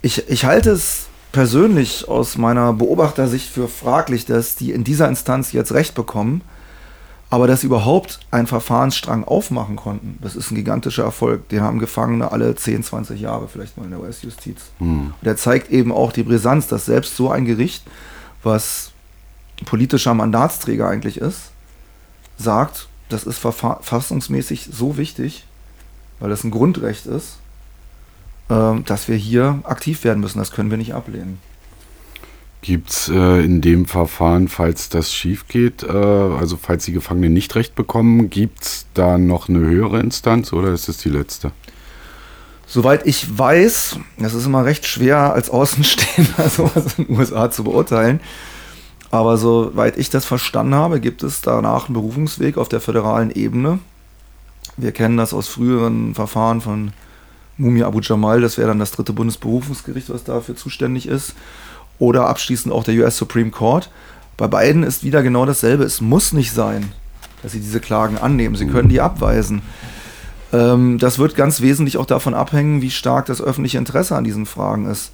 ich, 0.00 0.28
ich 0.30 0.44
halte 0.44 0.70
es 0.70 1.06
persönlich 1.32 2.06
aus 2.06 2.38
meiner 2.38 2.72
Beobachtersicht 2.72 3.48
für 3.48 3.66
fraglich, 3.66 4.26
dass 4.26 4.54
die 4.54 4.70
in 4.70 4.84
dieser 4.84 5.08
Instanz 5.08 5.50
jetzt 5.50 5.72
Recht 5.72 5.96
bekommen 5.96 6.42
aber 7.28 7.46
dass 7.46 7.62
sie 7.62 7.66
überhaupt 7.66 8.20
einen 8.30 8.46
Verfahrensstrang 8.46 9.24
aufmachen 9.24 9.76
konnten, 9.76 10.18
das 10.22 10.36
ist 10.36 10.50
ein 10.50 10.54
gigantischer 10.54 11.04
Erfolg. 11.04 11.48
Den 11.48 11.60
haben 11.60 11.78
Gefangene 11.80 12.30
alle 12.30 12.54
10, 12.54 12.84
20 12.84 13.20
Jahre 13.20 13.48
vielleicht 13.48 13.76
mal 13.76 13.84
in 13.84 13.90
der 13.90 14.00
US-Justiz. 14.00 14.70
Hm. 14.78 15.12
Der 15.22 15.36
zeigt 15.36 15.70
eben 15.70 15.90
auch 15.90 16.12
die 16.12 16.22
Brisanz, 16.22 16.68
dass 16.68 16.86
selbst 16.86 17.16
so 17.16 17.30
ein 17.30 17.44
Gericht, 17.44 17.84
was 18.42 18.92
politischer 19.64 20.14
Mandatsträger 20.14 20.88
eigentlich 20.88 21.18
ist, 21.18 21.50
sagt, 22.38 22.88
das 23.08 23.24
ist 23.24 23.38
verfassungsmäßig 23.38 24.68
so 24.70 24.96
wichtig, 24.96 25.46
weil 26.20 26.30
das 26.30 26.44
ein 26.44 26.50
Grundrecht 26.50 27.06
ist, 27.06 27.38
äh, 28.48 28.80
dass 28.84 29.08
wir 29.08 29.16
hier 29.16 29.60
aktiv 29.64 30.04
werden 30.04 30.20
müssen. 30.20 30.38
Das 30.38 30.52
können 30.52 30.70
wir 30.70 30.78
nicht 30.78 30.94
ablehnen. 30.94 31.40
Gibt 32.62 32.90
es 32.90 33.08
äh, 33.08 33.44
in 33.44 33.60
dem 33.60 33.86
Verfahren, 33.86 34.48
falls 34.48 34.88
das 34.88 35.12
schief 35.12 35.46
geht, 35.46 35.82
äh, 35.82 35.88
also 35.88 36.56
falls 36.56 36.84
die 36.84 36.92
Gefangenen 36.92 37.32
nicht 37.32 37.54
recht 37.54 37.74
bekommen, 37.74 38.28
gibt 38.30 38.64
es 38.64 38.86
da 38.94 39.18
noch 39.18 39.48
eine 39.48 39.60
höhere 39.60 40.00
Instanz 40.00 40.52
oder 40.52 40.72
ist 40.72 40.88
es 40.88 40.98
die 40.98 41.10
letzte? 41.10 41.52
Soweit 42.66 43.06
ich 43.06 43.38
weiß, 43.38 44.00
das 44.18 44.34
ist 44.34 44.46
immer 44.46 44.64
recht 44.64 44.86
schwer 44.86 45.32
als 45.32 45.50
Außenstehender 45.50 46.48
sowas 46.50 46.98
in 46.98 47.06
den 47.06 47.18
USA 47.18 47.50
zu 47.50 47.62
beurteilen, 47.62 48.20
aber 49.12 49.36
soweit 49.36 49.96
ich 49.96 50.10
das 50.10 50.24
verstanden 50.24 50.74
habe, 50.74 50.98
gibt 50.98 51.22
es 51.22 51.42
danach 51.42 51.86
einen 51.86 51.94
Berufungsweg 51.94 52.58
auf 52.58 52.68
der 52.68 52.80
föderalen 52.80 53.30
Ebene. 53.30 53.78
Wir 54.76 54.90
kennen 54.90 55.16
das 55.16 55.32
aus 55.32 55.46
früheren 55.46 56.16
Verfahren 56.16 56.60
von 56.60 56.92
Mumi 57.58 57.84
Abu 57.84 58.00
Jamal, 58.00 58.40
das 58.40 58.58
wäre 58.58 58.68
dann 58.68 58.80
das 58.80 58.90
dritte 58.90 59.12
Bundesberufungsgericht, 59.12 60.10
was 60.10 60.24
dafür 60.24 60.56
zuständig 60.56 61.06
ist 61.06 61.34
oder 61.98 62.26
abschließend 62.26 62.72
auch 62.72 62.84
der 62.84 62.94
US 62.96 63.16
Supreme 63.16 63.50
Court. 63.50 63.90
Bei 64.36 64.46
beiden 64.46 64.82
ist 64.82 65.04
wieder 65.04 65.22
genau 65.22 65.46
dasselbe. 65.46 65.84
Es 65.84 66.00
muss 66.00 66.32
nicht 66.32 66.52
sein, 66.52 66.92
dass 67.42 67.52
sie 67.52 67.60
diese 67.60 67.80
Klagen 67.80 68.18
annehmen. 68.18 68.54
Sie 68.54 68.66
können 68.66 68.88
die 68.88 69.00
abweisen. 69.00 69.62
Ähm, 70.52 70.98
das 70.98 71.18
wird 71.18 71.34
ganz 71.34 71.60
wesentlich 71.60 71.98
auch 71.98 72.06
davon 72.06 72.34
abhängen, 72.34 72.82
wie 72.82 72.90
stark 72.90 73.26
das 73.26 73.40
öffentliche 73.40 73.78
Interesse 73.78 74.16
an 74.16 74.24
diesen 74.24 74.46
Fragen 74.46 74.86
ist. 74.86 75.12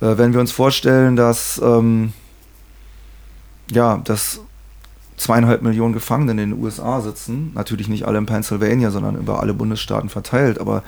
Äh, 0.00 0.18
wenn 0.18 0.32
wir 0.32 0.40
uns 0.40 0.52
vorstellen, 0.52 1.16
dass, 1.16 1.60
ähm, 1.62 2.12
ja, 3.70 3.98
dass 4.04 4.40
zweieinhalb 5.16 5.62
Millionen 5.62 5.92
Gefangene 5.92 6.30
in 6.30 6.50
den 6.50 6.62
USA 6.62 7.00
sitzen, 7.00 7.52
natürlich 7.54 7.88
nicht 7.88 8.04
alle 8.04 8.18
in 8.18 8.26
Pennsylvania, 8.26 8.90
sondern 8.90 9.16
über 9.16 9.40
alle 9.40 9.52
Bundesstaaten 9.52 10.08
verteilt, 10.08 10.58
aber 10.58 10.82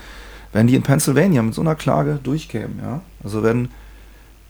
wenn 0.53 0.67
die 0.67 0.75
in 0.75 0.83
Pennsylvania 0.83 1.43
mit 1.43 1.55
so 1.55 1.61
einer 1.61 1.75
Klage 1.75 2.19
durchkämen, 2.23 2.79
ja, 2.83 3.01
also 3.23 3.43
wenn 3.43 3.69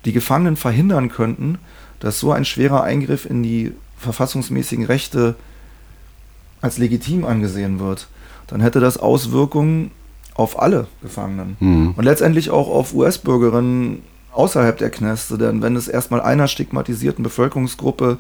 die 0.05 0.13
Gefangenen 0.13 0.57
verhindern 0.57 1.09
könnten, 1.09 1.59
dass 2.01 2.19
so 2.19 2.33
ein 2.33 2.45
schwerer 2.45 2.83
Eingriff 2.83 3.25
in 3.25 3.43
die 3.43 3.73
verfassungsmäßigen 3.99 4.85
Rechte 4.85 5.37
als 6.61 6.79
legitim 6.79 7.25
angesehen 7.25 7.79
wird, 7.81 8.09
dann 8.47 8.61
hätte 8.61 8.81
das 8.81 8.97
Auswirkungen 8.99 9.91
auf 10.35 10.61
alle 10.61 10.87
Gefangenen 11.03 11.57
mhm. 11.61 11.95
und 11.97 12.05
letztendlich 12.05 12.51
auch 12.51 12.69
auf 12.69 12.95
US-Bürgerinnen 12.95 14.03
außerhalb 14.33 14.79
der 14.79 14.91
Kneste, 14.91 15.39
denn 15.39 15.63
wenn 15.63 15.77
es 15.77 15.89
erstmal 15.89 16.21
einer 16.21 16.49
stigmatisierten 16.49 17.23
Bevölkerungsgruppe 17.23 18.19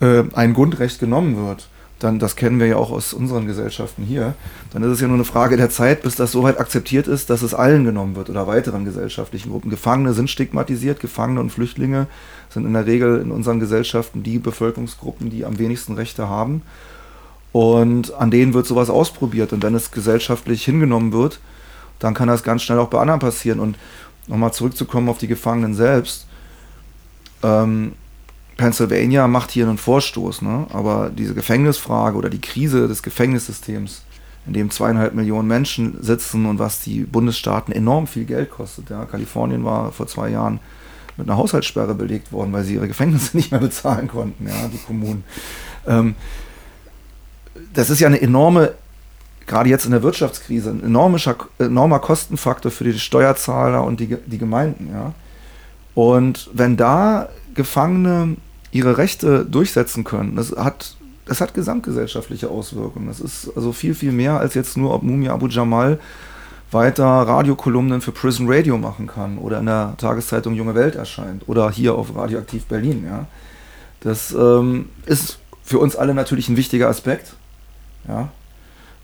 äh, 0.00 0.24
ein 0.32 0.54
Grundrecht 0.54 1.00
genommen 1.00 1.36
wird, 1.36 1.68
dann, 2.02 2.18
das 2.18 2.36
kennen 2.36 2.58
wir 2.58 2.66
ja 2.66 2.76
auch 2.76 2.90
aus 2.90 3.12
unseren 3.12 3.46
Gesellschaften 3.46 4.02
hier, 4.02 4.34
dann 4.72 4.82
ist 4.82 4.90
es 4.90 5.00
ja 5.00 5.06
nur 5.06 5.16
eine 5.16 5.24
Frage 5.24 5.56
der 5.56 5.70
Zeit, 5.70 6.02
bis 6.02 6.16
das 6.16 6.32
so 6.32 6.42
weit 6.42 6.58
akzeptiert 6.58 7.06
ist, 7.06 7.30
dass 7.30 7.42
es 7.42 7.54
allen 7.54 7.84
genommen 7.84 8.16
wird 8.16 8.30
oder 8.30 8.46
weiteren 8.46 8.84
gesellschaftlichen 8.84 9.50
Gruppen. 9.50 9.70
Gefangene 9.70 10.12
sind 10.12 10.30
stigmatisiert, 10.30 11.00
Gefangene 11.00 11.40
und 11.40 11.50
Flüchtlinge 11.50 12.06
sind 12.50 12.66
in 12.66 12.72
der 12.72 12.86
Regel 12.86 13.20
in 13.20 13.30
unseren 13.30 13.60
Gesellschaften 13.60 14.22
die 14.22 14.38
Bevölkerungsgruppen, 14.38 15.30
die 15.30 15.44
am 15.44 15.58
wenigsten 15.58 15.94
Rechte 15.94 16.28
haben. 16.28 16.62
Und 17.52 18.14
an 18.14 18.30
denen 18.30 18.54
wird 18.54 18.66
sowas 18.66 18.88
ausprobiert. 18.90 19.52
Und 19.52 19.62
wenn 19.62 19.74
es 19.74 19.90
gesellschaftlich 19.90 20.64
hingenommen 20.64 21.12
wird, 21.12 21.38
dann 21.98 22.14
kann 22.14 22.28
das 22.28 22.42
ganz 22.42 22.62
schnell 22.62 22.78
auch 22.78 22.88
bei 22.88 22.98
anderen 22.98 23.20
passieren. 23.20 23.60
Und 23.60 23.76
nochmal 24.26 24.52
zurückzukommen 24.52 25.08
auf 25.08 25.18
die 25.18 25.28
Gefangenen 25.28 25.74
selbst. 25.74 26.26
Ähm, 27.42 27.92
Pennsylvania 28.56 29.26
macht 29.28 29.50
hier 29.50 29.66
einen 29.66 29.78
Vorstoß, 29.78 30.42
ne? 30.42 30.66
aber 30.72 31.10
diese 31.10 31.34
Gefängnisfrage 31.34 32.16
oder 32.16 32.30
die 32.30 32.40
Krise 32.40 32.88
des 32.88 33.02
Gefängnissystems, 33.02 34.02
in 34.46 34.52
dem 34.52 34.70
zweieinhalb 34.70 35.14
Millionen 35.14 35.48
Menschen 35.48 36.02
sitzen 36.02 36.46
und 36.46 36.58
was 36.58 36.80
die 36.80 37.00
Bundesstaaten 37.00 37.72
enorm 37.72 38.06
viel 38.06 38.24
Geld 38.24 38.50
kostet. 38.50 38.90
Ja? 38.90 39.04
Kalifornien 39.04 39.64
war 39.64 39.92
vor 39.92 40.06
zwei 40.06 40.28
Jahren 40.30 40.60
mit 41.16 41.28
einer 41.28 41.38
Haushaltssperre 41.38 41.94
belegt 41.94 42.32
worden, 42.32 42.52
weil 42.52 42.64
sie 42.64 42.74
ihre 42.74 42.88
Gefängnisse 42.88 43.36
nicht 43.36 43.50
mehr 43.50 43.60
bezahlen 43.60 44.08
konnten, 44.08 44.46
ja, 44.46 44.68
die 44.68 44.78
Kommunen. 44.78 45.24
Ähm, 45.86 46.14
das 47.74 47.90
ist 47.90 48.00
ja 48.00 48.08
eine 48.08 48.20
enorme, 48.20 48.74
gerade 49.46 49.68
jetzt 49.68 49.84
in 49.84 49.92
der 49.92 50.02
Wirtschaftskrise, 50.02 50.70
ein 50.70 50.82
enormer, 50.82 51.98
Kostenfaktor 51.98 52.70
für 52.70 52.84
die 52.84 52.98
Steuerzahler 52.98 53.84
und 53.84 54.00
die, 54.00 54.16
die 54.26 54.38
Gemeinden. 54.38 54.90
Ja? 54.92 55.14
Und 55.94 56.50
wenn 56.52 56.76
da 56.76 57.28
Gefangene 57.54 58.36
ihre 58.70 58.96
Rechte 58.96 59.44
durchsetzen 59.44 60.04
können, 60.04 60.36
das 60.36 60.52
hat, 60.52 60.96
das 61.26 61.40
hat 61.40 61.54
gesamtgesellschaftliche 61.54 62.48
Auswirkungen. 62.48 63.08
Das 63.08 63.20
ist 63.20 63.50
also 63.54 63.72
viel, 63.72 63.94
viel 63.94 64.12
mehr 64.12 64.40
als 64.40 64.54
jetzt 64.54 64.76
nur, 64.76 64.94
ob 64.94 65.02
Mumia 65.02 65.32
Abu 65.32 65.48
Jamal 65.48 65.98
weiter 66.70 67.04
Radiokolumnen 67.04 68.00
für 68.00 68.12
Prison 68.12 68.46
Radio 68.48 68.78
machen 68.78 69.06
kann 69.06 69.38
oder 69.38 69.60
in 69.60 69.66
der 69.66 69.94
Tageszeitung 69.98 70.54
Junge 70.54 70.74
Welt 70.74 70.96
erscheint 70.96 71.42
oder 71.46 71.70
hier 71.70 71.94
auf 71.94 72.16
Radioaktiv 72.16 72.64
Berlin. 72.64 73.04
Ja. 73.06 73.26
Das 74.00 74.32
ähm, 74.32 74.88
ist 75.04 75.38
für 75.62 75.78
uns 75.78 75.96
alle 75.96 76.14
natürlich 76.14 76.48
ein 76.48 76.56
wichtiger 76.56 76.88
Aspekt. 76.88 77.34
Ja. 78.08 78.30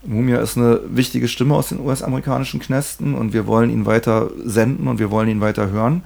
Mumia 0.04 0.40
ist 0.40 0.56
eine 0.56 0.80
wichtige 0.88 1.28
Stimme 1.28 1.54
aus 1.54 1.68
den 1.68 1.80
US-amerikanischen 1.80 2.60
Knästen 2.60 3.14
und 3.14 3.32
wir 3.32 3.46
wollen 3.46 3.68
ihn 3.68 3.84
weiter 3.84 4.30
senden 4.44 4.88
und 4.88 4.98
wir 4.98 5.10
wollen 5.10 5.28
ihn 5.28 5.40
weiter 5.40 5.70
hören. 5.70 6.02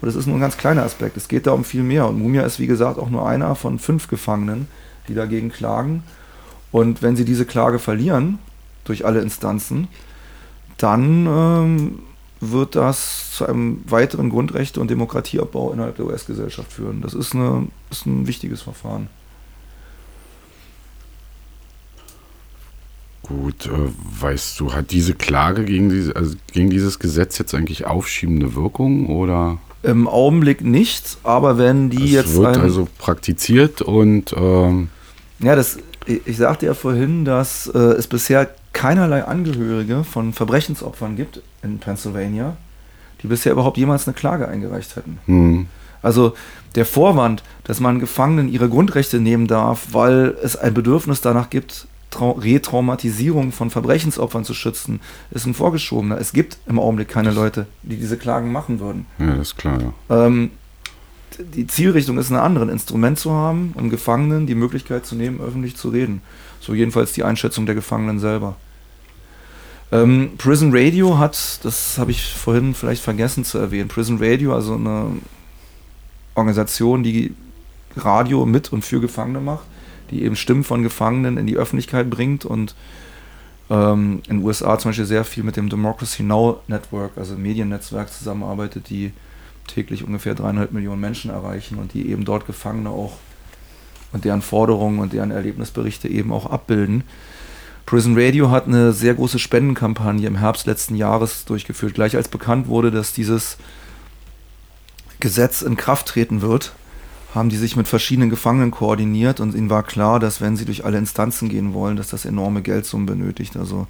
Aber 0.00 0.06
das 0.06 0.16
ist 0.16 0.26
nur 0.26 0.36
ein 0.36 0.40
ganz 0.40 0.56
kleiner 0.56 0.82
Aspekt. 0.82 1.18
Es 1.18 1.28
geht 1.28 1.46
da 1.46 1.52
um 1.52 1.62
viel 1.62 1.82
mehr. 1.82 2.08
Und 2.08 2.18
Mumia 2.18 2.42
ist, 2.42 2.58
wie 2.58 2.66
gesagt, 2.66 2.98
auch 2.98 3.10
nur 3.10 3.28
einer 3.28 3.54
von 3.54 3.78
fünf 3.78 4.08
Gefangenen, 4.08 4.66
die 5.08 5.14
dagegen 5.14 5.50
klagen. 5.50 6.02
Und 6.72 7.02
wenn 7.02 7.16
sie 7.16 7.26
diese 7.26 7.44
Klage 7.44 7.78
verlieren, 7.78 8.38
durch 8.84 9.04
alle 9.04 9.20
Instanzen, 9.20 9.88
dann 10.78 11.26
ähm, 11.26 11.98
wird 12.40 12.76
das 12.76 13.32
zu 13.32 13.46
einem 13.46 13.82
weiteren 13.86 14.30
Grundrechte- 14.30 14.80
und 14.80 14.90
Demokratieabbau 14.90 15.72
innerhalb 15.72 15.96
der 15.96 16.06
US-Gesellschaft 16.06 16.72
führen. 16.72 17.02
Das 17.02 17.12
ist, 17.12 17.34
eine, 17.34 17.68
ist 17.90 18.06
ein 18.06 18.26
wichtiges 18.26 18.62
Verfahren. 18.62 19.08
Gut, 23.22 23.66
äh, 23.66 23.70
weißt 24.22 24.58
du, 24.58 24.72
hat 24.72 24.90
diese 24.90 25.14
Klage 25.14 25.64
gegen, 25.64 25.90
diese, 25.90 26.16
also 26.16 26.34
gegen 26.52 26.70
dieses 26.70 26.98
Gesetz 26.98 27.38
jetzt 27.38 27.54
eigentlich 27.54 27.84
aufschiebende 27.86 28.54
Wirkung 28.54 29.06
oder 29.06 29.58
Im 29.82 30.08
Augenblick 30.08 30.62
nicht, 30.62 31.18
aber 31.22 31.56
wenn 31.56 31.88
die 31.88 31.98
das 31.98 32.10
jetzt. 32.10 32.36
wird 32.36 32.58
also 32.58 32.88
praktiziert 32.98 33.80
und. 33.80 34.34
Ähm 34.36 34.88
ja, 35.38 35.56
das, 35.56 35.78
ich 36.06 36.36
sagte 36.36 36.66
ja 36.66 36.74
vorhin, 36.74 37.24
dass 37.24 37.66
äh, 37.68 37.78
es 37.78 38.06
bisher 38.06 38.50
keinerlei 38.72 39.24
Angehörige 39.24 40.04
von 40.04 40.32
Verbrechensopfern 40.32 41.16
gibt 41.16 41.42
in 41.62 41.78
Pennsylvania, 41.78 42.56
die 43.22 43.26
bisher 43.26 43.52
überhaupt 43.52 43.78
jemals 43.78 44.06
eine 44.06 44.14
Klage 44.14 44.48
eingereicht 44.48 44.96
hätten. 44.96 45.18
Hm. 45.26 45.66
Also 46.02 46.34
der 46.74 46.86
Vorwand, 46.86 47.42
dass 47.64 47.80
man 47.80 48.00
Gefangenen 48.00 48.48
ihre 48.48 48.68
Grundrechte 48.68 49.20
nehmen 49.20 49.46
darf, 49.46 49.88
weil 49.92 50.36
es 50.42 50.56
ein 50.56 50.74
Bedürfnis 50.74 51.20
danach 51.20 51.50
gibt, 51.50 51.86
Retraumatisierung 52.12 53.52
von 53.52 53.70
Verbrechensopfern 53.70 54.44
zu 54.44 54.54
schützen, 54.54 55.00
ist 55.30 55.46
ein 55.46 55.54
vorgeschobener. 55.54 56.18
Es 56.18 56.32
gibt 56.32 56.58
im 56.66 56.78
Augenblick 56.78 57.08
keine 57.08 57.30
Leute, 57.30 57.66
die 57.82 57.96
diese 57.96 58.16
Klagen 58.16 58.52
machen 58.52 58.80
würden. 58.80 59.06
Ja, 59.18 59.28
das 59.28 59.48
ist 59.48 59.56
klar, 59.56 59.78
ja. 59.80 60.26
Ähm, 60.26 60.50
die 61.38 61.66
Zielrichtung 61.66 62.18
ist 62.18 62.30
eine 62.30 62.42
andere, 62.42 62.64
ein 62.66 62.70
Instrument 62.70 63.18
zu 63.18 63.32
haben, 63.32 63.72
um 63.76 63.90
Gefangenen 63.90 64.46
die 64.46 64.54
Möglichkeit 64.54 65.06
zu 65.06 65.14
nehmen, 65.14 65.40
öffentlich 65.40 65.76
zu 65.76 65.88
reden. 65.88 66.22
So 66.60 66.74
jedenfalls 66.74 67.12
die 67.12 67.24
Einschätzung 67.24 67.66
der 67.66 67.74
Gefangenen 67.74 68.18
selber. 68.18 68.56
Ähm, 69.92 70.32
Prison 70.38 70.70
Radio 70.72 71.18
hat, 71.18 71.64
das 71.64 71.98
habe 71.98 72.10
ich 72.10 72.32
vorhin 72.34 72.74
vielleicht 72.74 73.02
vergessen 73.02 73.44
zu 73.44 73.58
erwähnen, 73.58 73.88
Prison 73.88 74.18
Radio, 74.20 74.54
also 74.54 74.74
eine 74.74 75.06
Organisation, 76.34 77.02
die 77.02 77.34
Radio 77.96 78.46
mit 78.46 78.72
und 78.72 78.84
für 78.84 79.00
Gefangene 79.00 79.40
macht, 79.40 79.64
die 80.10 80.22
eben 80.24 80.36
Stimmen 80.36 80.64
von 80.64 80.82
Gefangenen 80.82 81.36
in 81.36 81.46
die 81.46 81.56
Öffentlichkeit 81.56 82.10
bringt 82.10 82.44
und 82.44 82.74
ähm, 83.70 84.22
in 84.28 84.38
den 84.38 84.44
USA 84.44 84.78
zum 84.78 84.90
Beispiel 84.90 85.06
sehr 85.06 85.24
viel 85.24 85.44
mit 85.44 85.56
dem 85.56 85.68
Democracy 85.68 86.22
Now! 86.22 86.60
Network, 86.66 87.12
also 87.16 87.36
Mediennetzwerk 87.36 88.12
zusammenarbeitet, 88.12 88.90
die 88.90 89.12
täglich 89.66 90.04
ungefähr 90.04 90.34
dreieinhalb 90.34 90.72
Millionen 90.72 91.00
Menschen 91.00 91.30
erreichen 91.30 91.78
und 91.78 91.94
die 91.94 92.10
eben 92.10 92.24
dort 92.24 92.46
Gefangene 92.46 92.90
auch 92.90 93.18
und 94.12 94.24
deren 94.24 94.42
Forderungen 94.42 94.98
und 94.98 95.12
deren 95.12 95.30
Erlebnisberichte 95.30 96.08
eben 96.08 96.32
auch 96.32 96.46
abbilden. 96.46 97.04
Prison 97.86 98.14
Radio 98.16 98.50
hat 98.50 98.66
eine 98.66 98.92
sehr 98.92 99.14
große 99.14 99.38
Spendenkampagne 99.38 100.26
im 100.26 100.36
Herbst 100.36 100.66
letzten 100.66 100.94
Jahres 100.96 101.44
durchgeführt, 101.44 101.94
gleich 101.94 102.16
als 102.16 102.28
bekannt 102.28 102.68
wurde, 102.68 102.90
dass 102.90 103.12
dieses 103.12 103.56
Gesetz 105.20 105.62
in 105.62 105.76
Kraft 105.76 106.06
treten 106.06 106.40
wird, 106.40 106.72
haben 107.34 107.48
die 107.48 107.56
sich 107.56 107.76
mit 107.76 107.86
verschiedenen 107.86 108.30
Gefangenen 108.30 108.70
koordiniert 108.70 109.40
und 109.40 109.54
ihnen 109.54 109.70
war 109.70 109.82
klar, 109.82 110.18
dass 110.18 110.40
wenn 110.40 110.56
sie 110.56 110.64
durch 110.64 110.84
alle 110.84 110.98
Instanzen 110.98 111.48
gehen 111.48 111.74
wollen, 111.74 111.96
dass 111.96 112.08
das 112.08 112.24
enorme 112.24 112.62
Geldsummen 112.62 113.06
benötigt. 113.06 113.56
Also 113.56 113.86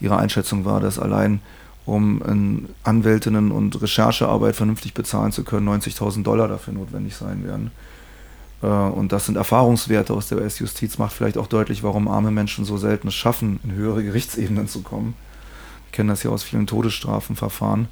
ihre 0.00 0.16
Einschätzung 0.16 0.64
war, 0.64 0.80
dass 0.80 0.98
allein 0.98 1.40
um 1.86 2.68
Anwältinnen 2.84 3.50
und 3.50 3.80
Recherchearbeit 3.82 4.54
vernünftig 4.54 4.94
bezahlen 4.94 5.32
zu 5.32 5.44
können, 5.44 5.68
90.000 5.68 6.22
Dollar 6.22 6.48
dafür 6.48 6.74
notwendig 6.74 7.16
sein 7.16 7.44
werden. 7.44 7.70
Äh, 8.62 8.66
und 8.66 9.12
das 9.12 9.26
sind 9.26 9.36
Erfahrungswerte 9.36 10.12
aus 10.12 10.28
der 10.28 10.38
US-Justiz, 10.38 10.98
macht 10.98 11.12
vielleicht 11.12 11.38
auch 11.38 11.46
deutlich, 11.46 11.82
warum 11.82 12.08
arme 12.08 12.30
Menschen 12.30 12.64
so 12.64 12.76
selten 12.76 13.08
es 13.08 13.14
schaffen, 13.14 13.60
in 13.64 13.72
höhere 13.72 14.04
Gerichtsebenen 14.04 14.68
zu 14.68 14.82
kommen. 14.82 15.14
Wir 15.88 15.96
kennen 15.96 16.08
das 16.08 16.22
ja 16.22 16.30
aus 16.30 16.42
vielen 16.42 16.66
Todesstrafenverfahren. 16.66 17.88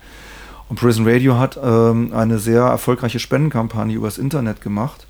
Und 0.68 0.76
Prison 0.76 1.08
Radio 1.08 1.38
hat 1.38 1.58
ähm, 1.62 2.12
eine 2.12 2.38
sehr 2.38 2.62
erfolgreiche 2.62 3.18
Spendenkampagne 3.18 3.94
übers 3.94 4.18
Internet 4.18 4.60
gemacht. 4.60 5.06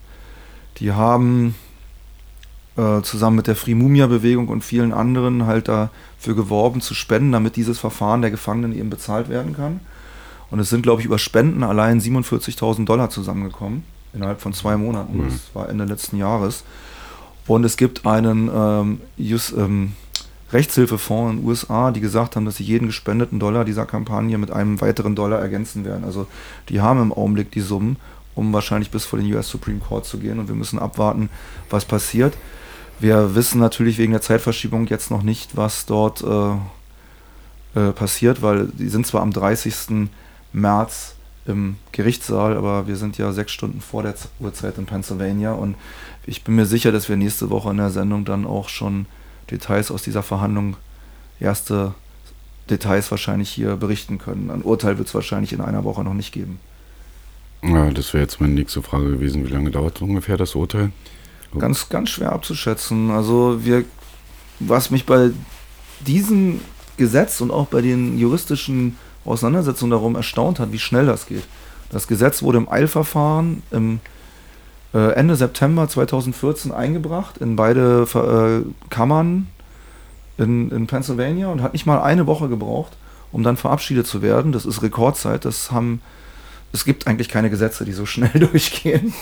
Die 0.78 0.92
haben 0.92 1.56
äh, 2.76 3.02
zusammen 3.02 3.36
mit 3.36 3.48
der 3.48 3.56
Free 3.56 3.74
Mumia 3.74 4.06
Bewegung 4.06 4.48
und 4.48 4.62
vielen 4.62 4.92
anderen 4.92 5.46
halt 5.46 5.66
dafür 5.66 6.36
geworben 6.36 6.80
zu 6.80 6.94
spenden, 6.94 7.32
damit 7.32 7.56
dieses 7.56 7.78
Verfahren 7.78 8.22
der 8.22 8.30
Gefangenen 8.30 8.76
eben 8.76 8.88
bezahlt 8.88 9.28
werden 9.28 9.56
kann. 9.56 9.80
Und 10.50 10.60
es 10.60 10.70
sind, 10.70 10.82
glaube 10.82 11.00
ich, 11.00 11.06
über 11.06 11.18
Spenden 11.18 11.64
allein 11.64 12.00
47.000 12.00 12.84
Dollar 12.84 13.10
zusammengekommen 13.10 13.82
innerhalb 14.14 14.40
von 14.40 14.52
zwei 14.52 14.76
Monaten. 14.76 15.18
Mhm. 15.18 15.24
Das 15.24 15.54
war 15.54 15.68
Ende 15.68 15.84
letzten 15.84 16.16
Jahres. 16.16 16.64
Und 17.46 17.64
es 17.64 17.76
gibt 17.76 18.06
einen 18.06 18.50
ähm, 18.54 19.00
Just, 19.16 19.52
ähm, 19.56 19.94
Rechtshilfefonds 20.52 21.32
in 21.32 21.38
den 21.38 21.46
USA, 21.46 21.90
die 21.90 22.00
gesagt 22.00 22.36
haben, 22.36 22.44
dass 22.44 22.56
sie 22.56 22.64
jeden 22.64 22.86
gespendeten 22.86 23.38
Dollar 23.38 23.64
dieser 23.64 23.86
Kampagne 23.86 24.38
mit 24.38 24.50
einem 24.50 24.80
weiteren 24.80 25.14
Dollar 25.14 25.40
ergänzen 25.40 25.84
werden. 25.84 26.04
Also 26.04 26.26
die 26.68 26.80
haben 26.80 27.02
im 27.02 27.12
Augenblick 27.12 27.50
die 27.50 27.60
Summen, 27.60 27.96
um 28.34 28.52
wahrscheinlich 28.52 28.90
bis 28.90 29.04
vor 29.04 29.18
den 29.18 29.32
US 29.34 29.48
Supreme 29.48 29.80
Court 29.80 30.06
zu 30.06 30.18
gehen. 30.18 30.38
Und 30.38 30.48
wir 30.48 30.54
müssen 30.54 30.78
abwarten, 30.78 31.28
was 31.68 31.84
passiert. 31.84 32.36
Wir 33.00 33.34
wissen 33.34 33.60
natürlich 33.60 33.98
wegen 33.98 34.12
der 34.12 34.22
Zeitverschiebung 34.22 34.86
jetzt 34.86 35.10
noch 35.10 35.22
nicht, 35.22 35.56
was 35.56 35.86
dort 35.86 36.22
äh, 36.22 36.54
äh, 37.78 37.92
passiert, 37.92 38.42
weil 38.42 38.68
die 38.68 38.88
sind 38.88 39.06
zwar 39.06 39.22
am 39.22 39.32
30. 39.32 40.08
März 40.52 41.14
im 41.46 41.76
Gerichtssaal, 41.92 42.56
aber 42.56 42.86
wir 42.86 42.96
sind 42.96 43.18
ja 43.18 43.32
sechs 43.32 43.52
Stunden 43.52 43.80
vor 43.80 44.02
der 44.02 44.14
Uhrzeit 44.40 44.78
in 44.78 44.86
Pennsylvania 44.86 45.52
und 45.52 45.76
ich 46.26 46.44
bin 46.44 46.56
mir 46.56 46.66
sicher, 46.66 46.92
dass 46.92 47.08
wir 47.08 47.16
nächste 47.16 47.50
Woche 47.50 47.70
in 47.70 47.78
der 47.78 47.90
Sendung 47.90 48.24
dann 48.24 48.46
auch 48.46 48.68
schon 48.68 49.06
Details 49.50 49.90
aus 49.90 50.02
dieser 50.02 50.22
Verhandlung, 50.22 50.76
erste 51.40 51.94
Details 52.70 53.10
wahrscheinlich 53.10 53.50
hier 53.50 53.76
berichten 53.76 54.18
können. 54.18 54.50
Ein 54.50 54.62
Urteil 54.62 54.98
wird 54.98 55.08
es 55.08 55.14
wahrscheinlich 55.14 55.52
in 55.52 55.60
einer 55.60 55.84
Woche 55.84 56.04
noch 56.04 56.14
nicht 56.14 56.32
geben. 56.32 56.60
Ja, 57.62 57.90
das 57.90 58.12
wäre 58.12 58.22
jetzt 58.22 58.40
meine 58.40 58.54
nächste 58.54 58.82
Frage 58.82 59.10
gewesen. 59.10 59.44
Wie 59.44 59.50
lange 59.50 59.70
dauert 59.70 60.00
ungefähr 60.00 60.36
das 60.36 60.54
Urteil? 60.54 60.92
Ganz, 61.58 61.88
ganz 61.88 62.10
schwer 62.10 62.32
abzuschätzen. 62.32 63.10
Also 63.10 63.64
wir, 63.64 63.84
was 64.60 64.90
mich 64.90 65.06
bei 65.06 65.30
diesem 66.00 66.60
Gesetz 66.96 67.40
und 67.40 67.50
auch 67.50 67.66
bei 67.66 67.80
den 67.80 68.18
juristischen 68.18 68.96
Auseinandersetzungen 69.24 69.90
darum 69.90 70.14
erstaunt 70.14 70.60
hat, 70.60 70.72
wie 70.72 70.78
schnell 70.78 71.06
das 71.06 71.26
geht. 71.26 71.44
Das 71.90 72.06
Gesetz 72.06 72.42
wurde 72.42 72.58
im 72.58 72.68
Eilverfahren 72.68 73.62
im 73.70 74.00
äh, 74.94 75.12
Ende 75.12 75.36
September 75.36 75.88
2014 75.88 76.72
eingebracht 76.72 77.38
in 77.38 77.56
beide 77.56 78.06
äh, 78.14 78.88
Kammern 78.90 79.48
in, 80.38 80.70
in 80.70 80.86
Pennsylvania 80.86 81.48
und 81.48 81.62
hat 81.62 81.72
nicht 81.72 81.86
mal 81.86 82.00
eine 82.00 82.26
Woche 82.26 82.48
gebraucht, 82.48 82.96
um 83.32 83.42
dann 83.42 83.56
verabschiedet 83.56 84.06
zu 84.06 84.22
werden. 84.22 84.52
Das 84.52 84.64
ist 84.64 84.82
Rekordzeit. 84.82 85.44
Das 85.44 85.70
haben, 85.70 86.00
es 86.72 86.84
gibt 86.84 87.06
eigentlich 87.06 87.28
keine 87.28 87.50
Gesetze, 87.50 87.84
die 87.84 87.92
so 87.92 88.06
schnell 88.06 88.30
durchgehen. 88.50 89.12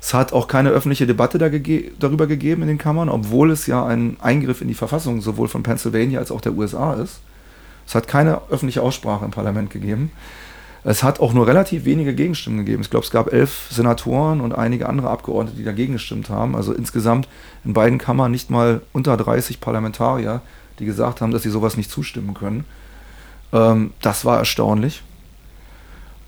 Es 0.00 0.12
hat 0.12 0.32
auch 0.32 0.48
keine 0.48 0.70
öffentliche 0.70 1.06
Debatte 1.06 1.38
da 1.38 1.48
gege 1.48 1.92
darüber 1.98 2.26
gegeben 2.26 2.62
in 2.62 2.68
den 2.68 2.78
Kammern, 2.78 3.08
obwohl 3.08 3.50
es 3.50 3.66
ja 3.66 3.86
ein 3.86 4.18
Eingriff 4.20 4.60
in 4.60 4.68
die 4.68 4.74
Verfassung 4.74 5.22
sowohl 5.22 5.48
von 5.48 5.62
Pennsylvania 5.62 6.18
als 6.18 6.30
auch 6.30 6.42
der 6.42 6.52
USA 6.54 6.94
ist. 6.94 7.20
Es 7.86 7.94
hat 7.94 8.08
keine 8.08 8.42
öffentliche 8.50 8.82
Aussprache 8.82 9.24
im 9.24 9.30
Parlament 9.30 9.70
gegeben. 9.70 10.10
Es 10.86 11.02
hat 11.02 11.18
auch 11.18 11.32
nur 11.32 11.46
relativ 11.46 11.86
wenige 11.86 12.14
Gegenstimmen 12.14 12.58
gegeben. 12.58 12.82
Ich 12.82 12.90
glaube, 12.90 13.06
es 13.06 13.10
gab 13.10 13.32
elf 13.32 13.68
Senatoren 13.70 14.42
und 14.42 14.52
einige 14.52 14.86
andere 14.86 15.08
Abgeordnete, 15.08 15.56
die 15.56 15.64
dagegen 15.64 15.94
gestimmt 15.94 16.28
haben. 16.28 16.54
Also 16.54 16.74
insgesamt 16.74 17.26
in 17.64 17.72
beiden 17.72 17.98
Kammern 17.98 18.30
nicht 18.30 18.50
mal 18.50 18.82
unter 18.92 19.16
30 19.16 19.60
Parlamentarier, 19.60 20.42
die 20.78 20.84
gesagt 20.84 21.22
haben, 21.22 21.32
dass 21.32 21.42
sie 21.42 21.50
sowas 21.50 21.78
nicht 21.78 21.90
zustimmen 21.90 22.34
können. 22.34 22.64
Ähm, 23.54 23.94
das 24.02 24.26
war 24.26 24.38
erstaunlich. 24.38 25.02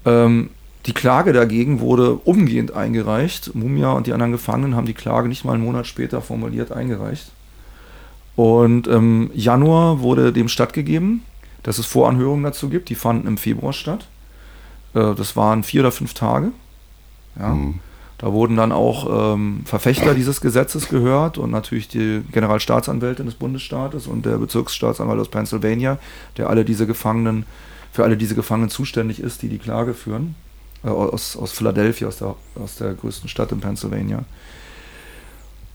Ähm, 0.06 0.48
die 0.86 0.94
Klage 0.94 1.34
dagegen 1.34 1.80
wurde 1.80 2.14
umgehend 2.14 2.72
eingereicht. 2.72 3.54
Mumia 3.54 3.92
und 3.92 4.06
die 4.06 4.14
anderen 4.14 4.32
Gefangenen 4.32 4.74
haben 4.74 4.86
die 4.86 4.94
Klage 4.94 5.28
nicht 5.28 5.44
mal 5.44 5.52
einen 5.52 5.64
Monat 5.64 5.86
später 5.86 6.22
formuliert 6.22 6.72
eingereicht. 6.72 7.30
Und 8.36 8.86
im 8.86 9.30
Januar 9.34 10.00
wurde 10.00 10.32
dem 10.32 10.48
stattgegeben, 10.48 11.24
dass 11.62 11.78
es 11.78 11.86
Voranhörungen 11.86 12.44
dazu 12.44 12.70
gibt. 12.70 12.88
Die 12.88 12.94
fanden 12.94 13.26
im 13.26 13.36
Februar 13.36 13.74
statt. 13.74 14.06
Äh, 14.96 15.14
das 15.14 15.36
waren 15.36 15.62
vier 15.62 15.82
oder 15.82 15.92
fünf 15.92 16.14
Tage. 16.14 16.52
Ja. 17.38 17.50
Mhm. 17.50 17.80
Da 18.18 18.32
wurden 18.32 18.56
dann 18.56 18.72
auch 18.72 19.34
ähm, 19.34 19.60
Verfechter 19.66 20.14
dieses 20.14 20.40
Gesetzes 20.40 20.88
gehört 20.88 21.36
und 21.36 21.50
natürlich 21.50 21.86
die 21.86 22.22
Generalstaatsanwältin 22.32 23.26
des 23.26 23.34
Bundesstaates 23.34 24.06
und 24.06 24.24
der 24.24 24.38
Bezirksstaatsanwalt 24.38 25.20
aus 25.20 25.28
Pennsylvania, 25.28 25.98
der 26.38 26.48
alle 26.48 26.64
diese 26.64 26.86
Gefangenen, 26.86 27.44
für 27.92 28.04
alle 28.04 28.16
diese 28.16 28.34
Gefangenen 28.34 28.70
zuständig 28.70 29.20
ist, 29.20 29.42
die 29.42 29.50
die 29.50 29.58
Klage 29.58 29.92
führen 29.92 30.34
äh, 30.82 30.88
aus, 30.88 31.36
aus 31.36 31.52
Philadelphia, 31.52 32.08
aus 32.08 32.16
der, 32.16 32.36
aus 32.58 32.76
der 32.76 32.94
größten 32.94 33.28
Stadt 33.28 33.52
in 33.52 33.60
Pennsylvania. 33.60 34.24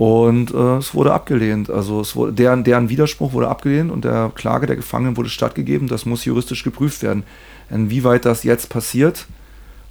Und 0.01 0.51
äh, 0.51 0.77
es 0.77 0.95
wurde 0.95 1.13
abgelehnt. 1.13 1.69
Also 1.69 2.01
es 2.01 2.15
wurde, 2.15 2.33
deren, 2.33 2.63
deren 2.63 2.89
Widerspruch 2.89 3.33
wurde 3.33 3.49
abgelehnt 3.49 3.91
und 3.91 4.03
der 4.03 4.31
Klage 4.33 4.65
der 4.65 4.75
Gefangenen 4.75 5.15
wurde 5.15 5.29
stattgegeben. 5.29 5.87
Das 5.87 6.07
muss 6.07 6.25
juristisch 6.25 6.63
geprüft 6.63 7.03
werden. 7.03 7.21
Inwieweit 7.69 8.25
das 8.25 8.41
jetzt 8.41 8.71
passiert, 8.71 9.27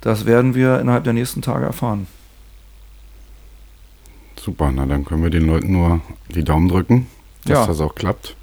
das 0.00 0.26
werden 0.26 0.56
wir 0.56 0.80
innerhalb 0.80 1.04
der 1.04 1.12
nächsten 1.12 1.42
Tage 1.42 1.64
erfahren. 1.64 2.08
Super, 4.34 4.72
na 4.74 4.84
dann 4.84 5.04
können 5.04 5.22
wir 5.22 5.30
den 5.30 5.46
Leuten 5.46 5.70
nur 5.70 6.00
die 6.34 6.42
Daumen 6.42 6.68
drücken, 6.68 7.06
dass 7.44 7.58
ja. 7.58 7.66
das 7.68 7.80
auch 7.80 7.94
klappt. 7.94 8.34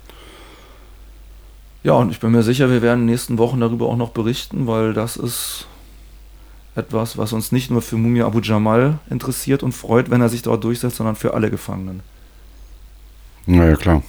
Ja, 1.83 1.95
und 1.95 2.11
ich 2.11 2.21
bin 2.21 2.31
mir 2.31 2.43
sicher, 2.43 2.69
wir 2.69 2.81
werden 2.81 3.01
in 3.01 3.07
den 3.07 3.11
nächsten 3.11 3.37
Wochen 3.37 3.59
darüber 3.59 3.87
auch 3.87 3.97
noch 3.97 4.11
berichten, 4.11 4.67
weil 4.67 4.93
das 4.93 5.17
ist 5.17 5.67
etwas, 6.77 7.17
was 7.17 7.33
uns 7.33 7.51
nicht 7.51 7.71
nur 7.71 7.81
für 7.81 7.97
Mumia 7.97 8.25
Abu 8.25 8.39
Jamal 8.39 8.99
interessiert 9.09 9.63
und 9.63 9.71
freut, 9.73 10.09
wenn 10.09 10.21
er 10.21 10.29
sich 10.29 10.43
dort 10.43 10.63
durchsetzt, 10.63 10.97
sondern 10.97 11.15
für 11.15 11.33
alle 11.33 11.49
Gefangenen. 11.49 12.01
Naja, 13.45 13.75
klar. 13.75 14.03